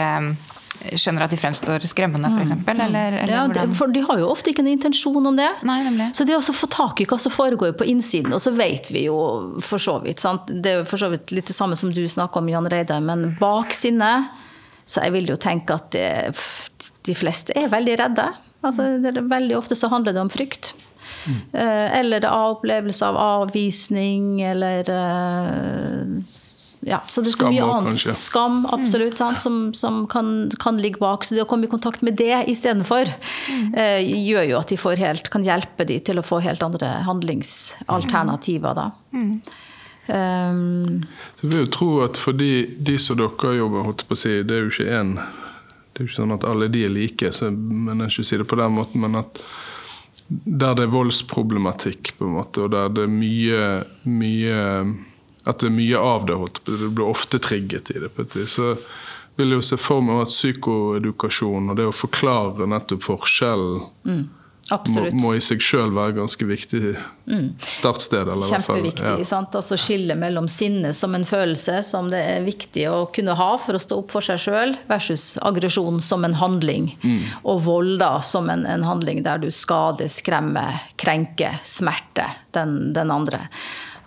skjønner 0.98 1.26
at 1.26 1.34
de 1.34 1.40
fremstår 1.40 1.86
skremmende, 1.90 2.30
f.eks.? 2.34 2.56
Mm. 2.58 2.66
Eller, 2.74 3.20
eller 3.24 3.34
ja, 3.58 3.68
for 3.78 3.94
de 3.94 4.04
har 4.08 4.22
jo 4.22 4.32
ofte 4.32 4.52
ikke 4.52 4.66
noen 4.66 4.78
intensjon 4.78 5.32
om 5.32 5.38
det. 5.38 5.50
Nei, 5.68 5.80
nemlig. 5.86 6.10
Så 6.18 6.28
det 6.28 6.38
å 6.38 6.42
få 6.42 6.70
tak 6.72 7.02
i 7.04 7.08
hva 7.10 7.20
som 7.22 7.34
foregår 7.34 7.76
på 7.78 7.88
innsiden, 7.90 8.34
og 8.36 8.44
så 8.44 8.54
vet 8.56 8.92
vi 8.94 9.08
jo 9.08 9.18
for 9.66 9.82
så 9.82 10.00
vidt 10.04 10.24
sant? 10.24 10.50
Det 10.50 10.80
er 10.80 10.90
for 10.90 11.02
så 11.02 11.12
vidt 11.14 11.34
litt 11.36 11.50
det 11.50 11.58
samme 11.58 11.78
som 11.80 11.94
du 11.94 12.04
snakker 12.08 12.44
om, 12.44 12.52
Jan 12.52 12.70
Reidar, 12.72 13.04
men 13.04 13.32
bak 13.42 13.76
sinnet 13.78 14.32
så 14.88 15.04
jeg 15.04 15.18
vil 15.18 15.28
jo 15.28 15.36
tenke 15.40 15.76
at 15.76 15.90
det, 15.92 16.32
de 17.04 17.16
fleste 17.18 17.56
er 17.60 17.68
veldig 17.72 17.98
redde. 18.00 18.28
Altså, 18.66 18.86
veldig 19.04 19.58
ofte 19.58 19.76
så 19.78 19.90
handler 19.92 20.16
det 20.16 20.24
om 20.24 20.32
frykt. 20.32 20.72
Mm. 21.28 21.40
Eller 22.00 22.28
opplevelse 22.32 23.10
av 23.10 23.20
avvisning, 23.20 24.40
eller 24.48 24.88
eh, 24.92 26.38
ja, 26.88 27.02
så 27.08 27.22
det 27.22 27.34
er 27.34 27.36
så 27.36 27.50
mye 27.52 27.66
annet. 27.66 27.92
Kanskje. 27.92 28.16
Skam, 28.16 28.62
absolutt, 28.72 29.20
mm. 29.20 29.38
som, 29.44 29.56
som 29.76 30.02
kan, 30.08 30.50
kan, 30.60 30.78
ligge 30.82 31.02
bak. 31.04 31.26
Så 31.28 31.36
det 31.36 31.44
å 31.44 31.50
komme 31.50 31.68
i 31.68 31.72
kontakt 31.72 32.04
med 32.06 32.16
det 32.20 32.46
istedenfor, 32.48 33.12
mm. 33.52 33.74
eh, 33.76 34.12
gjør 34.24 34.48
jo 34.54 34.60
at 34.62 34.72
de 34.72 34.80
helt, 35.02 35.32
kan 35.34 35.44
hjelpe 35.44 35.88
de 35.90 36.00
til 36.00 36.22
å 36.22 36.26
få 36.26 36.40
helt 36.46 36.64
andre 36.64 36.94
handlingsalternativer. 37.08 38.78
da. 38.78 38.92
Mm. 39.12 39.34
Um, 40.08 41.04
så 41.36 41.50
vil 41.50 41.66
jo 41.66 41.72
tro 41.76 41.90
at 42.06 42.16
for 42.16 42.38
de 42.40 42.96
som 43.04 43.20
dere 43.20 43.58
jobber, 43.58 43.84
holdt 43.90 44.06
på 44.08 44.16
å 44.16 44.22
si, 44.22 44.38
det 44.48 44.56
er 44.56 44.64
jo 44.64 44.72
ikke 44.72 45.02
én 45.02 45.18
Det 45.18 46.00
er 46.00 46.06
jo 46.06 46.08
ikke 46.08 46.20
sånn 46.22 46.36
at 46.38 46.46
alle 46.48 46.70
de 46.72 46.86
er 46.88 46.94
like, 46.94 47.34
så 47.36 47.50
men 47.52 48.06
jeg 48.06 48.14
ikke 48.14 48.28
si 48.30 48.40
det 48.40 48.48
på 48.48 48.60
den 48.62 48.78
måten, 48.78 49.04
men 49.04 49.20
at 49.20 49.42
der 50.28 50.76
det 50.78 50.86
er 50.86 50.92
voldsproblematikk, 50.94 52.14
på 52.16 52.28
en 52.28 52.36
måte, 52.38 52.64
og 52.64 52.72
der 52.76 52.92
det 52.94 53.06
er 53.08 53.12
mye, 53.12 53.62
mye 54.08 54.64
at 55.48 55.62
det 55.62 55.70
er 55.70 55.78
mye 55.78 56.00
av 56.00 56.26
det. 56.28 56.40
holdt. 56.40 56.64
Det 56.68 56.90
blir 56.92 57.08
ofte 57.08 57.40
trigget 57.40 57.92
i 57.94 58.02
det. 58.04 58.14
på 58.16 58.26
et 58.26 58.36
vis. 58.36 58.58
Så 58.58 58.76
vil 59.38 59.54
jeg 59.54 59.62
jo 59.62 59.68
se 59.70 59.78
for 59.80 60.04
meg 60.04 60.26
at 60.26 60.34
psykoedukasjon 60.34 61.72
og 61.72 61.78
det 61.78 61.86
å 61.88 61.96
forklare 61.96 62.66
nettopp 62.70 63.06
forskjellen 63.06 63.84
mm, 64.08 64.24
må, 64.68 65.04
må, 65.16 65.34
i 65.38 65.42
seg 65.44 65.62
sjøl 65.64 65.94
være 65.96 66.18
ganske 66.18 66.48
viktig 66.48 66.82
mm. 67.30 67.46
startsted. 67.62 68.28
Eller 68.34 68.50
Kjempeviktig. 68.50 69.06
Ja. 69.06 69.28
sant? 69.30 69.56
Altså 69.56 69.78
Skille 69.80 70.18
mellom 70.20 70.50
sinne 70.52 70.92
som 70.98 71.16
en 71.16 71.24
følelse 71.28 71.80
som 71.88 72.10
det 72.12 72.20
er 72.34 72.48
viktig 72.48 72.88
å 72.92 72.98
kunne 73.16 73.38
ha 73.38 73.50
for 73.62 73.78
å 73.78 73.82
stå 73.82 74.02
opp 74.02 74.12
for 74.18 74.26
seg 74.26 74.42
sjøl, 74.44 74.76
versus 74.90 75.36
aggresjon 75.46 76.02
som 76.04 76.28
en 76.28 76.36
handling. 76.42 76.92
Mm. 77.06 77.22
Og 77.48 77.62
vold 77.70 78.00
da 78.02 78.18
som 78.26 78.50
en, 78.52 78.66
en, 78.68 78.84
handling 78.88 79.24
der 79.28 79.46
du 79.46 79.52
skader, 79.54 80.10
skremmer, 80.12 80.82
krenker, 81.00 81.62
smerter 81.64 82.42
den, 82.58 82.92
den 82.98 83.14
andre. 83.14 83.46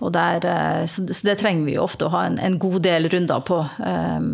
Der, 0.01 0.47
eh, 0.49 0.87
så 0.89 1.05
det 1.05 1.37
trenger 1.43 1.67
vi 1.67 1.75
jo 1.77 1.85
ofte 1.85 2.07
å 2.09 2.15
ha 2.15 2.25
en, 2.29 2.39
en 2.41 2.57
god 2.61 2.81
del 2.87 3.11
runder 3.13 3.43
på 3.45 3.59
um, 3.61 4.31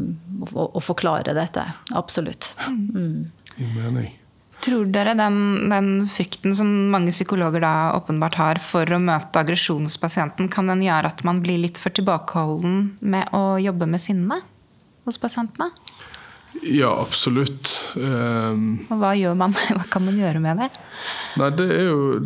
å, 0.52 0.68
å, 0.68 0.83
forklare 0.85 1.35
dette. 1.35 1.64
Absolutt. 1.98 2.52
Mm. 2.62 3.26
Tror 4.62 4.87
dere 4.94 5.16
den, 5.18 5.40
den, 5.72 5.90
frykten 6.11 6.55
som 6.57 6.70
mange 6.92 7.12
psykologer 7.12 7.64
da 7.64 7.74
åpenbart 7.98 8.38
har 8.38 8.62
for 8.62 8.88
å 8.94 9.00
møte 9.02 9.42
aggresjon 9.42 9.85
hos 9.88 9.98
pasienten, 10.00 10.48
kan 10.52 10.70
den 10.70 10.87
gjøre 10.87 11.11
at 11.11 11.24
man 11.26 11.42
blir 11.42 11.61
litt 11.66 11.81
for 11.83 11.94
tilbakeholden 11.94 12.96
med 13.02 13.35
å 13.37 13.59
jobbe 13.62 13.90
med 13.90 14.02
sinne 14.02 14.40
hos 15.07 15.18
pasientene? 15.22 15.72
Ja, 16.64 16.94
absolutt. 17.02 17.74
Um, 17.94 18.87
og 18.88 19.02
hva 19.02 19.12
gjør 19.18 19.35
man? 19.38 19.52
Hva 19.76 19.85
kan 19.92 20.07
man 20.07 20.16
gjøre 20.18 20.40
med 20.42 20.62
det? 20.62 20.70
Nei, 21.37 21.51
det 21.53 21.66
er 21.75 21.85
jo, 21.90 22.18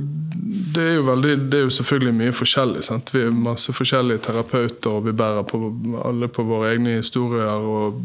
det 0.74 0.82
er 0.84 0.94
jo, 0.96 1.02
veldig, 1.08 1.32
det 1.50 1.58
er 1.58 1.64
jo 1.66 1.72
selvfølgelig 1.74 2.12
mye 2.20 2.34
forskjellig. 2.36 2.84
Sant? 2.86 3.10
Vi 3.14 3.24
er 3.26 3.34
masse 3.34 3.74
forskjellige 3.74 4.22
terapeuter, 4.28 4.92
og 4.92 5.08
vi 5.08 5.14
bærer 5.16 5.46
på, 5.50 5.60
alle 6.04 6.30
på 6.30 6.44
våre 6.46 6.70
egne 6.74 6.96
historier 7.00 7.66
og 7.74 7.98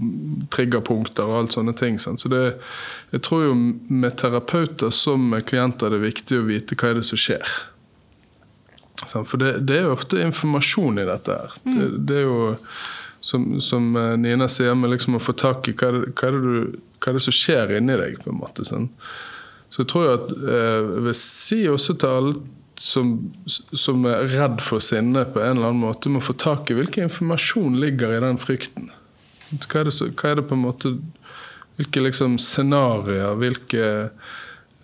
triggerpunkter 0.56 1.30
og 1.30 1.38
alt 1.44 1.58
sånne 1.58 1.76
ting. 1.78 2.02
Sant? 2.02 2.24
Så 2.24 2.32
det, 2.34 2.42
jeg 3.14 3.24
tror 3.28 3.46
jo 3.48 3.54
med 3.56 4.18
terapeuter 4.22 4.94
som 4.96 5.30
med 5.36 5.46
klienter 5.50 5.94
det 5.94 6.02
er 6.02 6.08
viktig 6.10 6.42
å 6.42 6.50
vite 6.50 6.80
hva 6.80 6.92
er 6.92 7.02
det 7.02 7.08
som 7.12 7.22
skjer. 7.22 7.56
For 9.14 9.38
det, 9.38 9.58
det 9.68 9.80
er 9.80 9.90
jo 9.90 9.96
ofte 9.98 10.22
informasjon 10.24 11.02
i 11.04 11.08
dette 11.08 11.34
her. 11.36 11.58
Mm. 11.66 11.74
Det, 11.78 11.90
det 12.10 12.22
er 12.22 12.30
jo 12.30 12.54
som, 13.26 13.62
som 13.62 13.96
eh, 13.96 14.18
Nina 14.22 14.48
sier, 14.48 14.76
med 14.78 14.92
liksom 14.94 15.18
å 15.18 15.24
få 15.24 15.34
tak 15.34 15.70
i 15.70 15.74
hva, 15.74 15.92
hva, 16.06 16.28
er 16.28 16.36
du, 16.36 16.76
hva, 17.00 17.10
er 17.10 17.18
det 17.18 17.24
som 17.26 17.34
skjer 17.34 17.74
inni 17.80 17.98
deg. 17.98 18.20
på 18.22 18.30
en 18.30 18.38
måte. 18.38 18.66
Sånn. 18.68 18.92
Så 19.76 19.84
jeg 19.84 19.90
tror 19.92 20.06
at 20.14 20.30
eh, 20.32 20.92
jeg 21.10 21.18
si 21.20 21.58
også 21.68 21.98
til 22.00 22.14
alle 22.16 22.36
som, 22.80 23.10
som, 23.76 24.06
er 24.08 24.30
redd 24.32 24.62
for 24.64 24.84
sinne 24.84 25.26
på 25.32 25.42
en 25.44 25.58
eller 25.58 25.74
annen 25.74 25.84
måte, 25.84 26.12
må 26.12 26.22
få 26.24 26.36
tak 26.40 26.72
i 26.72 26.78
hvilken 26.78 27.10
informasjon 27.10 27.76
ligger 27.82 28.14
i 28.16 28.22
den 28.24 28.40
frykten. 28.40 28.88
Hva 29.52 29.82
er 29.82 29.90
det, 29.90 29.96
så, 29.98 30.08
hva 30.16 30.32
er 30.32 30.40
det 30.40 30.48
på 30.50 30.58
en 30.58 30.64
måte 30.66 30.96
Hvilke 31.76 32.00
liksom 32.06 32.38
scenarioer, 32.40 33.34
hvilke, 33.36 33.88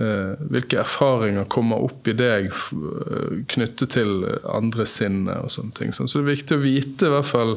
eh, 0.04 0.42
hvilke 0.52 0.82
erfaringer 0.82 1.46
kommer 1.48 1.86
opp 1.86 2.10
i 2.12 2.16
deg 2.20 2.50
knyttet 3.48 3.94
til 3.94 4.26
andre 4.44 4.84
sinne 4.84 5.38
og 5.40 5.54
sånne 5.56 5.72
ting. 5.78 5.96
Så 5.96 6.10
det 6.10 6.20
er 6.20 6.28
viktig 6.34 6.58
å 6.58 6.66
vite 6.66 7.08
i 7.08 7.14
hvert 7.14 7.30
fall 7.30 7.54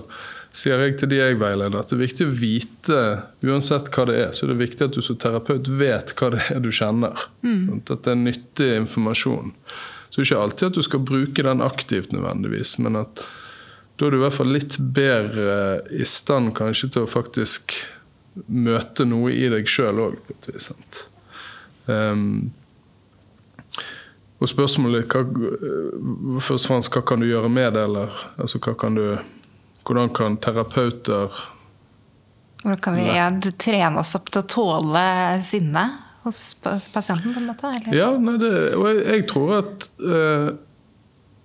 sier 0.54 0.78
jeg 0.84 0.98
til 1.00 1.10
de 1.10 1.18
jeg 1.18 1.38
veileder, 1.40 1.80
at 1.80 1.90
det 1.90 1.96
er 1.96 2.04
viktig 2.04 2.28
å 2.28 2.34
vite, 2.38 2.98
uansett 3.42 3.90
hva 3.94 4.04
det 4.10 4.18
er, 4.22 4.30
så 4.36 4.46
det 4.46 4.54
er 4.54 4.62
viktig 4.62 4.86
at 4.86 4.94
du 4.94 5.02
som 5.02 5.18
terapeut 5.18 5.70
vet 5.80 6.14
hva 6.18 6.30
det 6.36 6.44
er 6.54 6.62
du 6.62 6.70
kjenner. 6.74 7.26
Mm. 7.42 7.80
At 7.82 8.04
det 8.06 8.12
er 8.12 8.20
nyttig 8.20 8.70
informasjon. 8.84 9.54
Så 10.08 10.20
det 10.20 10.22
er 10.22 10.28
ikke 10.28 10.44
alltid 10.44 10.68
at 10.68 10.78
du 10.78 10.86
skal 10.86 11.02
bruke 11.02 11.46
den 11.46 11.64
aktivt 11.64 12.14
nødvendigvis, 12.14 12.76
men 12.84 13.00
at 13.02 13.24
da 13.98 14.06
er 14.06 14.14
du 14.14 14.18
i 14.18 14.24
hvert 14.24 14.36
fall 14.36 14.50
litt 14.54 14.78
bedre 14.78 15.56
i 15.94 16.06
stand 16.06 16.54
kanskje 16.58 16.90
til 16.94 17.06
å 17.06 17.10
faktisk 17.10 17.74
møte 18.46 19.06
noe 19.06 19.34
i 19.34 19.46
deg 19.50 19.70
sjøl 19.70 20.00
òg, 20.02 20.18
på 20.22 20.34
et 20.34 20.48
vis. 20.50 20.70
Um, 21.86 22.52
og 24.42 24.50
spørsmålet 24.50 25.06
hva, 25.10 25.22
først 26.42 26.66
og 26.66 26.70
fremst, 26.72 26.94
hva 26.94 27.02
kan 27.06 27.22
du 27.22 27.28
gjøre 27.28 27.50
med 27.50 27.74
det, 27.74 27.86
eller 27.86 28.14
altså, 28.38 28.62
hva 28.62 28.74
kan 28.78 28.98
du 28.98 29.06
hvordan 29.84 30.12
kan 30.16 30.36
terapeuter 30.36 31.32
Hvordan 32.62 32.80
kan 32.80 32.94
vi 32.96 33.04
ja, 33.04 33.28
trene 33.60 34.00
oss 34.00 34.14
opp 34.16 34.30
til 34.32 34.40
å 34.40 34.48
tåle 34.48 35.06
sinne 35.44 35.82
hos 36.24 36.54
pasienten? 36.62 37.34
på 37.34 37.40
en 37.42 37.50
måte? 37.50 37.68
Eller? 37.68 37.96
Ja, 37.96 38.06
nei, 38.16 38.38
det, 38.40 38.52
og 38.78 38.86
jeg, 38.88 39.02
jeg, 39.04 39.24
tror 39.28 39.50
at 39.58 39.88
eh, 40.00 40.46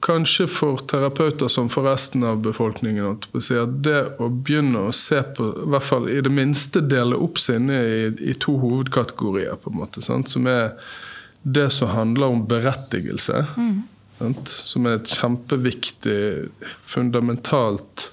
kanskje 0.07 0.47
for 0.47 0.79
terapeuter 0.87 1.51
som 1.51 1.67
for 1.71 1.89
resten 1.89 2.23
av 2.23 2.39
befolkningen 2.45 3.17
at 3.17 3.27
det 3.83 3.99
å 4.15 4.29
begynne 4.31 4.85
å 4.87 4.93
se 4.95 5.19
på, 5.35 5.49
i 5.65 5.69
hvert 5.73 5.87
fall 5.89 6.07
i 6.07 6.21
det 6.23 6.31
minste 6.31 6.79
dele 6.87 7.19
opp 7.19 7.41
sinnet 7.43 7.83
i, 7.83 8.31
i, 8.31 8.35
to 8.39 8.55
hovedkategorier, 8.61 9.59
på 9.59 9.73
en 9.73 9.81
måte, 9.81 10.03
sant? 10.05 10.31
som 10.31 10.47
er 10.47 10.77
det 11.43 11.67
som 11.75 11.91
handler 11.91 12.31
om 12.31 12.45
berettigelse. 12.47 13.43
Mm. 13.59 13.83
Som 14.47 14.87
er 14.87 14.97
et 15.01 15.11
kjempeviktig, 15.19 16.21
fundamentalt 16.87 18.09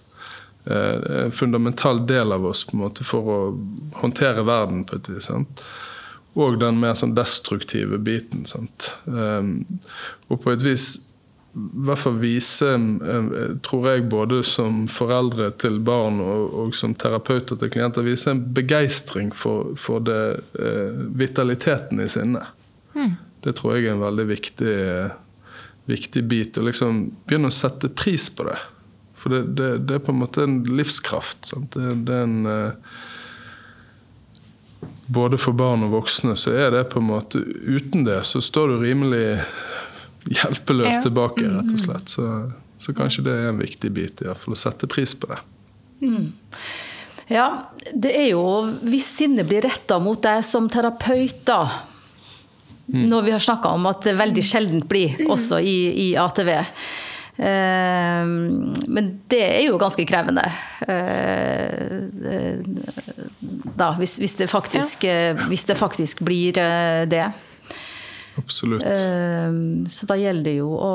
Eh, 0.66 1.24
en 1.24 1.32
fundamental 1.32 2.06
del 2.06 2.32
av 2.32 2.46
oss 2.46 2.64
på 2.64 2.76
en 2.76 2.82
måte 2.82 3.04
for 3.06 3.30
å 3.30 3.40
håndtere 4.00 4.42
verden 4.46 4.82
på 4.86 4.98
et 4.98 5.10
vis. 5.12 5.30
Og 6.36 6.58
den 6.60 6.80
mer 6.82 6.96
sånn 6.98 7.14
destruktive 7.14 8.00
biten. 8.02 8.44
Sant? 8.50 8.90
Um, 9.06 9.60
og 10.26 10.42
på 10.42 10.52
et 10.52 10.64
vis 10.66 10.96
i 11.56 11.84
hvert 11.86 12.02
fall 12.02 12.18
vise, 12.20 12.68
tror 13.64 13.86
jeg, 13.88 14.02
både 14.12 14.42
som 14.44 14.82
foreldre 14.92 15.46
til 15.56 15.78
barn 15.80 16.18
og, 16.20 16.50
og 16.52 16.74
som 16.76 16.92
terapeuter 16.92 17.56
til 17.56 17.70
klienter, 17.72 18.04
vise 18.04 18.28
en 18.34 18.42
begeistring 18.58 19.30
for, 19.32 19.70
for 19.80 20.04
det, 20.04 20.42
uh, 20.58 20.98
vitaliteten 21.16 22.02
i 22.02 22.10
sinnet. 22.12 22.52
Det 23.46 23.54
tror 23.56 23.76
jeg 23.78 23.86
er 23.86 23.94
en 23.94 24.04
veldig 24.04 24.26
viktig, 24.28 24.76
viktig 25.88 26.26
bit. 26.28 26.58
Å 26.58 26.66
liksom 26.66 27.04
begynne 27.24 27.48
å 27.48 27.54
sette 27.54 27.88
pris 27.88 28.28
på 28.34 28.50
det. 28.50 28.58
For 29.26 29.34
det, 29.34 29.42
det, 29.58 29.68
det 29.90 29.94
er 29.98 30.02
på 30.06 30.12
en 30.14 30.20
måte 30.22 30.44
en 30.46 30.60
livskraft. 30.78 31.48
Sant? 31.50 31.74
Det, 31.74 31.96
det 32.06 32.14
er 32.14 32.26
en 32.28 32.46
eh, 32.46 32.96
Både 35.10 35.38
for 35.38 35.54
barn 35.54 35.82
og 35.86 35.92
voksne 35.94 36.34
så 36.38 36.50
er 36.54 36.72
det 36.74 36.84
på 36.90 36.98
en 36.98 37.06
måte 37.12 37.38
Uten 37.38 38.02
det 38.06 38.20
så 38.26 38.40
står 38.42 38.72
du 38.72 38.76
rimelig 38.82 39.24
hjelpeløs 40.26 40.96
Ja. 40.96 41.02
tilbake, 41.04 41.44
rett 41.46 41.70
og 41.74 41.78
slett. 41.84 42.10
Så, 42.10 42.24
så 42.82 42.94
kanskje 42.98 43.22
det 43.28 43.34
er 43.38 43.48
en 43.52 43.60
viktig 43.62 43.90
bit, 43.94 44.22
i 44.22 44.26
hvert 44.26 44.40
fall 44.42 44.56
å 44.56 44.58
sette 44.58 44.88
pris 44.90 45.12
på 45.14 45.28
det. 45.30 45.38
Ja, 47.30 47.44
det 47.94 48.10
er 48.18 48.32
jo 48.32 48.42
hvis 48.82 49.06
sinnet 49.20 49.46
blir 49.46 49.62
retta 49.66 50.00
mot 50.02 50.18
deg 50.22 50.42
som 50.46 50.66
terapeut, 50.70 51.38
da. 51.46 51.60
Når 52.90 53.22
vi 53.26 53.34
har 53.36 53.42
snakka 53.42 53.70
om 53.78 53.86
at 53.90 54.02
det 54.06 54.16
veldig 54.18 54.42
sjeldent 54.46 54.88
blir, 54.90 55.14
også 55.30 55.62
i, 55.62 55.76
i 56.08 56.08
ATV. 56.18 56.50
Eh, 57.36 58.26
men 58.88 59.10
det 59.28 59.42
er 59.44 59.66
jo 59.66 59.80
ganske 59.80 60.06
krevende. 60.08 60.44
Eh, 60.88 62.00
da, 63.76 63.90
hvis, 64.00 64.16
hvis, 64.22 64.38
det 64.40 64.48
faktisk, 64.52 65.04
eh, 65.04 65.36
hvis 65.50 65.66
det 65.68 65.76
faktisk 65.76 66.24
blir 66.24 66.56
det. 67.10 67.26
Absolutt. 68.36 68.84
Så 69.92 70.08
da 70.08 70.16
gjelder 70.20 70.44
det 70.44 70.58
jo 70.58 70.72
å 70.76 70.92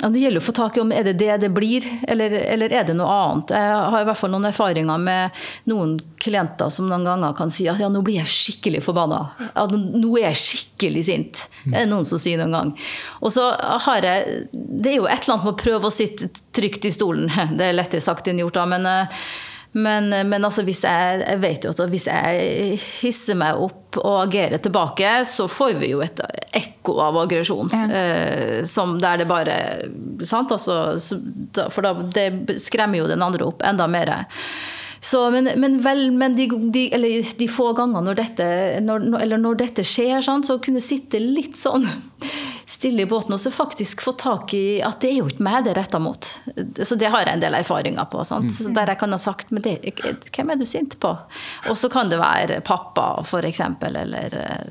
Det 0.00 0.20
gjelder 0.22 0.40
å 0.40 0.44
få 0.44 0.54
tak 0.56 0.78
i 0.78 0.80
om 0.80 0.92
er 0.96 1.04
det 1.10 1.18
det 1.20 1.34
det 1.42 1.50
blir, 1.52 1.84
eller, 2.08 2.32
eller 2.54 2.72
er 2.72 2.86
det 2.88 2.94
noe 2.96 3.10
annet. 3.12 3.52
Jeg 3.52 3.74
har 3.92 4.00
i 4.00 4.06
hvert 4.08 4.20
fall 4.20 4.32
noen 4.32 4.48
erfaringer 4.48 5.02
med 5.02 5.42
noen 5.68 5.98
klienter 6.22 6.72
som 6.72 6.88
noen 6.88 7.04
ganger 7.04 7.36
kan 7.36 7.52
si 7.52 7.68
at 7.68 7.82
ja, 7.82 7.90
nå 7.92 8.00
blir 8.06 8.20
jeg 8.20 8.32
skikkelig 8.32 8.80
forbanna. 8.86 9.20
Ja, 9.50 9.66
nå 9.68 10.14
er 10.16 10.30
jeg 10.30 10.40
skikkelig 10.44 11.04
sint. 11.10 11.44
Det 11.66 11.82
er 11.82 11.90
noen 11.90 12.08
som 12.08 12.20
sier 12.22 12.40
noen 12.40 12.56
gang. 12.56 12.72
Og 13.20 13.34
så 13.34 13.50
har 13.86 14.06
jeg 14.06 14.48
Det 14.52 14.94
er 14.94 14.98
jo 15.00 15.08
et 15.10 15.20
eller 15.24 15.36
annet 15.36 15.46
med 15.50 15.54
å 15.54 15.60
prøve 15.60 15.90
å 15.90 15.94
sitte 15.94 16.30
trygt 16.56 16.88
i 16.88 16.94
stolen. 16.94 17.28
Det 17.58 17.68
er 17.68 17.76
lettere 17.76 18.04
sagt 18.04 18.28
enn 18.30 18.40
gjort, 18.40 18.56
da. 18.56 18.66
men 18.72 18.88
eh, 18.88 19.22
men, 19.72 20.10
men 20.26 20.46
altså 20.46 20.64
hvis 20.66 20.82
jeg, 20.82 21.20
jeg 21.22 21.40
vet 21.44 21.64
jo 21.66 21.70
at 21.70 21.82
hvis 21.92 22.08
jeg 22.10 22.78
hisser 23.00 23.38
meg 23.38 23.60
opp 23.62 24.00
og 24.00 24.16
agerer 24.24 24.58
tilbake, 24.62 25.12
så 25.26 25.46
får 25.50 25.78
vi 25.78 25.92
jo 25.92 26.02
et 26.02 26.18
ekko 26.58 26.96
av 27.04 27.20
aggresjon. 27.22 27.70
Eh, 27.70 28.64
som 28.66 28.96
der 29.02 29.22
det 29.22 29.28
bare 29.30 29.56
sant? 30.26 30.50
Altså, 30.50 30.98
så, 30.98 31.20
for 31.70 31.86
da, 31.86 31.94
det 32.02 32.58
skremmer 32.62 33.02
jo 33.02 33.08
den 33.10 33.22
andre 33.22 33.46
opp 33.46 33.62
enda 33.66 33.86
mer. 33.90 34.12
Så, 35.00 35.22
men, 35.32 35.48
men, 35.56 35.78
vel, 35.84 36.10
men 36.12 36.34
de, 36.36 36.48
de, 36.74 36.84
eller 36.94 37.30
de 37.38 37.48
få 37.48 37.70
ganger 37.78 38.04
når 38.04 38.18
dette, 38.18 38.48
når, 38.84 39.06
eller 39.22 39.40
når 39.40 39.62
dette 39.62 39.86
skjer, 39.86 40.18
sant, 40.26 40.50
så 40.50 40.58
kunne 40.62 40.82
sitte 40.84 41.22
litt 41.22 41.56
sånn 41.56 41.86
stille 42.80 43.02
i 43.02 43.06
båten 43.06 43.34
og 43.36 43.40
så 43.40 43.50
faktisk 43.52 44.00
få 44.00 44.12
tak 44.16 44.54
i 44.56 44.80
at 44.80 45.02
det 45.02 45.10
er 45.10 45.18
jo 45.18 45.26
ikke 45.28 45.44
meg 45.44 45.66
det 45.66 45.74
er 45.74 45.82
retta 45.82 45.98
mot. 46.00 46.24
Så 46.80 46.96
det 46.96 47.10
har 47.12 47.26
jeg 47.26 47.36
en 47.36 47.42
del 47.42 47.58
erfaringer 47.58 48.06
på. 48.08 48.22
Så 48.24 48.38
der 48.72 48.88
jeg 48.88 49.00
kan 49.02 49.12
ha 49.12 49.18
sagt 49.20 49.50
men 49.52 49.66
det, 49.66 49.74
hvem 50.32 50.52
er 50.54 50.56
du 50.56 50.64
sint 50.64 50.96
på? 51.02 51.10
Og 51.68 51.76
så 51.76 51.90
kan 51.92 52.08
det 52.08 52.16
være 52.22 52.62
pappa, 52.64 53.10
eksempel, 53.44 53.98
eller 54.00 54.36
eh, 54.38 54.70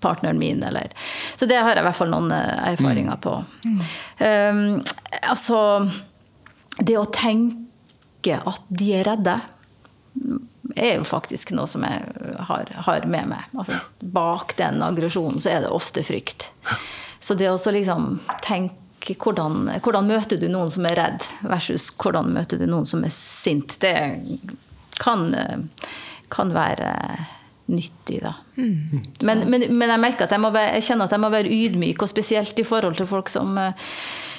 partneren 0.00 0.40
min, 0.40 0.62
eller 0.64 0.88
Så 1.36 1.46
det 1.46 1.60
har 1.60 1.74
jeg 1.74 1.84
i 1.84 1.88
hvert 1.90 2.00
fall 2.00 2.12
noen 2.14 2.32
eh, 2.32 2.64
erfaringer 2.72 3.20
på. 3.20 3.36
Um, 4.22 4.80
altså 5.20 5.58
Det 6.80 6.96
å 6.96 7.04
tenke 7.12 8.40
at 8.40 8.72
de 8.72 8.88
er 8.96 9.04
redde 9.10 9.36
er 10.76 10.96
jo 10.96 11.04
faktisk 11.04 11.52
noe 11.52 11.68
som 11.68 11.84
jeg 11.84 12.32
har, 12.48 12.72
har 12.86 13.04
med 13.04 13.28
meg. 13.34 13.52
Altså, 13.52 13.82
bak 14.00 14.56
den 14.56 14.80
aggresjonen 14.84 15.42
så 15.42 15.56
er 15.56 15.64
det 15.66 15.72
ofte 15.74 16.04
frykt. 16.06 16.48
Så 17.22 17.36
det 17.38 17.50
å 17.50 17.58
liksom 17.74 18.16
tenke 18.42 19.14
hvordan, 19.18 19.68
hvordan 19.82 20.08
møter 20.10 20.38
du 20.38 20.48
noen 20.50 20.70
som 20.70 20.86
er 20.86 20.98
redd, 20.98 21.26
versus 21.46 21.88
hvordan 22.02 22.32
møter 22.34 22.58
du 22.58 22.66
noen 22.70 22.86
som 22.88 23.04
er 23.06 23.14
sint, 23.14 23.78
det 23.82 23.94
kan, 25.02 25.30
kan 26.34 26.52
være 26.54 26.90
nyttig, 27.72 28.20
da. 28.22 28.34
Men, 28.58 29.46
men, 29.48 29.68
men 29.70 29.94
jeg 29.94 30.02
merker 30.02 30.26
at 30.26 30.34
jeg, 30.34 30.42
være, 30.42 30.74
jeg 30.76 30.86
kjenner 30.90 31.08
at 31.08 31.14
jeg 31.14 31.22
må 31.22 31.30
være 31.32 31.54
ydmyk, 31.54 32.02
og 32.02 32.10
spesielt 32.10 32.58
i 32.58 32.66
forhold 32.66 32.98
til 32.98 33.08
folk 33.10 33.30
som 33.32 33.58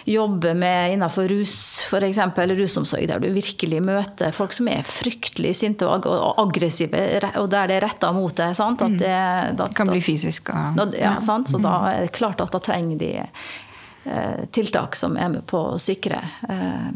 jobber 0.05 0.53
med 0.53 0.93
innenfor 0.93 1.27
rus, 1.27 1.55
f.eks., 1.87 2.17
eller 2.17 2.55
rusomsorg, 2.55 3.07
der 3.07 3.21
du 3.23 3.29
virkelig 3.33 3.79
møter 3.83 4.35
folk 4.35 4.55
som 4.55 4.67
er 4.71 4.83
fryktelig 4.87 5.55
sinte 5.61 5.87
og, 5.87 6.07
aggressive, 6.41 7.03
og 7.39 7.47
der 7.51 7.71
det 7.71 7.77
er 7.77 7.85
retta 7.87 8.11
mot 8.15 8.35
deg. 8.37 8.55
Sant? 8.57 8.83
At 8.83 8.97
det, 8.99 9.13
da, 9.57 9.67
Det 9.67 9.77
kan 9.77 9.91
bli 9.91 10.01
fysisk. 10.03 10.51
Og, 10.51 10.97
ja, 10.99 11.15
sant? 11.23 11.51
Så 11.51 11.61
da 11.63 11.77
er 11.93 12.05
det 12.07 12.13
klart 12.15 12.43
at 12.43 12.51
da 12.53 12.61
trenger 12.63 12.99
de 12.99 13.13
eh, 13.23 14.43
tiltak 14.51 14.99
som 14.99 15.17
er 15.17 15.31
med 15.37 15.47
på 15.49 15.63
å 15.73 15.79
sikre, 15.81 16.19
eh, 16.49 16.91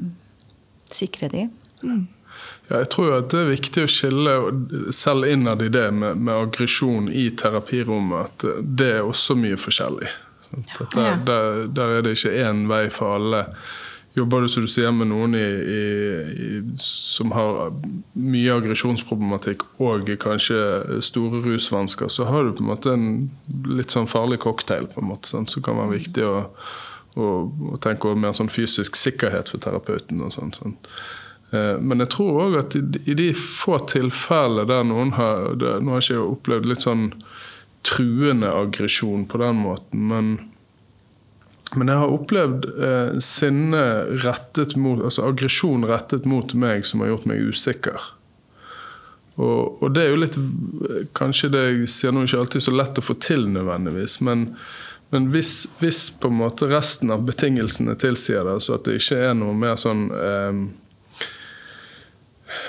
sikre 0.91 1.31
de. 1.31 1.47
Ja, 2.67 2.81
jeg 2.81 2.89
tror 2.91 3.07
jo 3.07 3.17
at 3.21 3.31
det 3.31 3.39
er 3.39 3.51
viktig 3.53 3.85
å 3.85 3.89
skille 3.91 4.37
selv 4.95 5.29
innad 5.31 5.63
i 5.63 5.71
det 5.71 5.87
med, 5.95 6.19
med 6.19 6.35
aggresjon 6.35 7.07
i 7.07 7.29
terapirommet, 7.39 8.27
at 8.27 8.63
det 8.77 8.91
er 8.99 9.07
også 9.07 9.37
mye 9.39 9.59
forskjellig. 9.59 10.11
Sant? 10.47 10.71
Der, 10.95 11.03
Ja. 11.03 11.15
der, 11.27 11.67
der 11.67 11.97
er 11.97 12.01
det 12.07 12.17
ikke 12.17 12.33
én 12.47 12.65
vei 12.69 12.87
for 12.89 13.15
alle. 13.19 13.45
Jobber 14.17 14.41
du 14.41 14.47
som 14.49 14.63
du 14.65 14.67
sier 14.73 14.89
med 14.91 15.11
noen 15.11 15.35
i, 15.37 15.43
i, 15.45 15.81
i, 16.41 16.61
som 16.81 17.29
har 17.35 17.67
mye 18.17 18.55
aggresjonsproblematikk 18.55 19.61
og 19.85 20.09
kanskje 20.23 21.01
store 21.05 21.43
rusvansker, 21.45 22.09
så 22.09 22.25
har 22.25 22.47
du 22.47 22.55
på 22.57 22.63
en 22.65 22.71
måte 22.71 22.95
en 22.95 23.29
litt 23.69 23.93
sånn 23.93 24.09
farlig 24.09 24.39
cocktail 24.41 24.87
på 24.89 25.03
en 25.03 25.11
måte, 25.11 25.29
sant? 25.29 25.53
som 25.53 25.61
kan 25.61 25.77
være 25.77 25.99
viktig 25.99 26.25
å, 26.25 26.39
å, 27.13 27.29
å 27.75 27.77
tenke 27.83 28.09
over 28.09 28.17
mer 28.25 28.33
sånn 28.33 28.49
fysisk 28.49 28.97
sikkerhet 28.97 29.53
for 29.53 29.61
terapeuten. 29.61 30.23
og 30.25 30.33
sånt, 30.33 30.57
sant? 30.63 30.89
Eh, 31.53 31.77
Men 31.77 32.01
jeg 32.01 32.09
tror 32.17 32.41
òg 32.47 32.57
at 32.63 32.73
i, 32.79 33.13
de 33.13 33.29
få 33.37 33.77
tilfellene 33.85 34.65
der 34.67 34.81
noen 34.83 35.13
har 35.15 35.53
Nå 35.61 35.93
har 35.93 36.01
jeg 36.01 36.17
ikke 36.17 36.31
opplevd 36.33 36.65
litt 36.73 36.81
sånn 36.89 37.11
truende 37.87 38.51
aggresjon 38.51 39.25
på 39.29 39.39
den 39.41 39.61
måten, 39.63 40.03
men, 40.11 40.29
men 41.75 41.91
jeg 41.91 42.01
har 42.03 42.13
opplevd 42.13 42.67
eh, 42.75 43.17
sinne 43.23 43.83
rettet 44.25 44.75
mot 44.79 45.03
Altså 45.03 45.27
aggresjon 45.29 45.87
rettet 45.87 46.27
mot 46.27 46.53
meg 46.57 46.87
som 46.87 47.03
har 47.03 47.13
gjort 47.13 47.27
meg 47.29 47.47
usikker. 47.51 48.09
Og, 49.37 49.83
og 49.83 49.93
det 49.93 50.03
er 50.03 50.11
jo 50.11 50.21
litt 50.23 50.37
Kanskje 51.17 51.51
det 51.53 51.63
jeg 51.67 51.91
sier 51.93 52.15
nå 52.15 52.25
ikke 52.25 52.41
alltid 52.41 52.65
så 52.65 52.73
lett 52.73 52.99
å 52.99 53.05
få 53.05 53.17
til 53.21 53.47
nødvendigvis, 53.53 54.19
men, 54.25 54.49
men 55.13 55.29
hvis, 55.33 55.53
hvis 55.81 56.07
på 56.19 56.31
en 56.31 56.41
måte 56.41 56.69
resten 56.71 57.13
av 57.13 57.23
betingelsene 57.27 57.95
tilsier 58.01 58.47
det, 58.47 58.59
så 58.65 58.77
at 58.77 58.87
det 58.87 58.97
ikke 58.99 59.21
er 59.29 59.37
noe 59.37 59.55
mer 59.55 59.77
sånn 59.79 60.07
eh, 60.11 60.61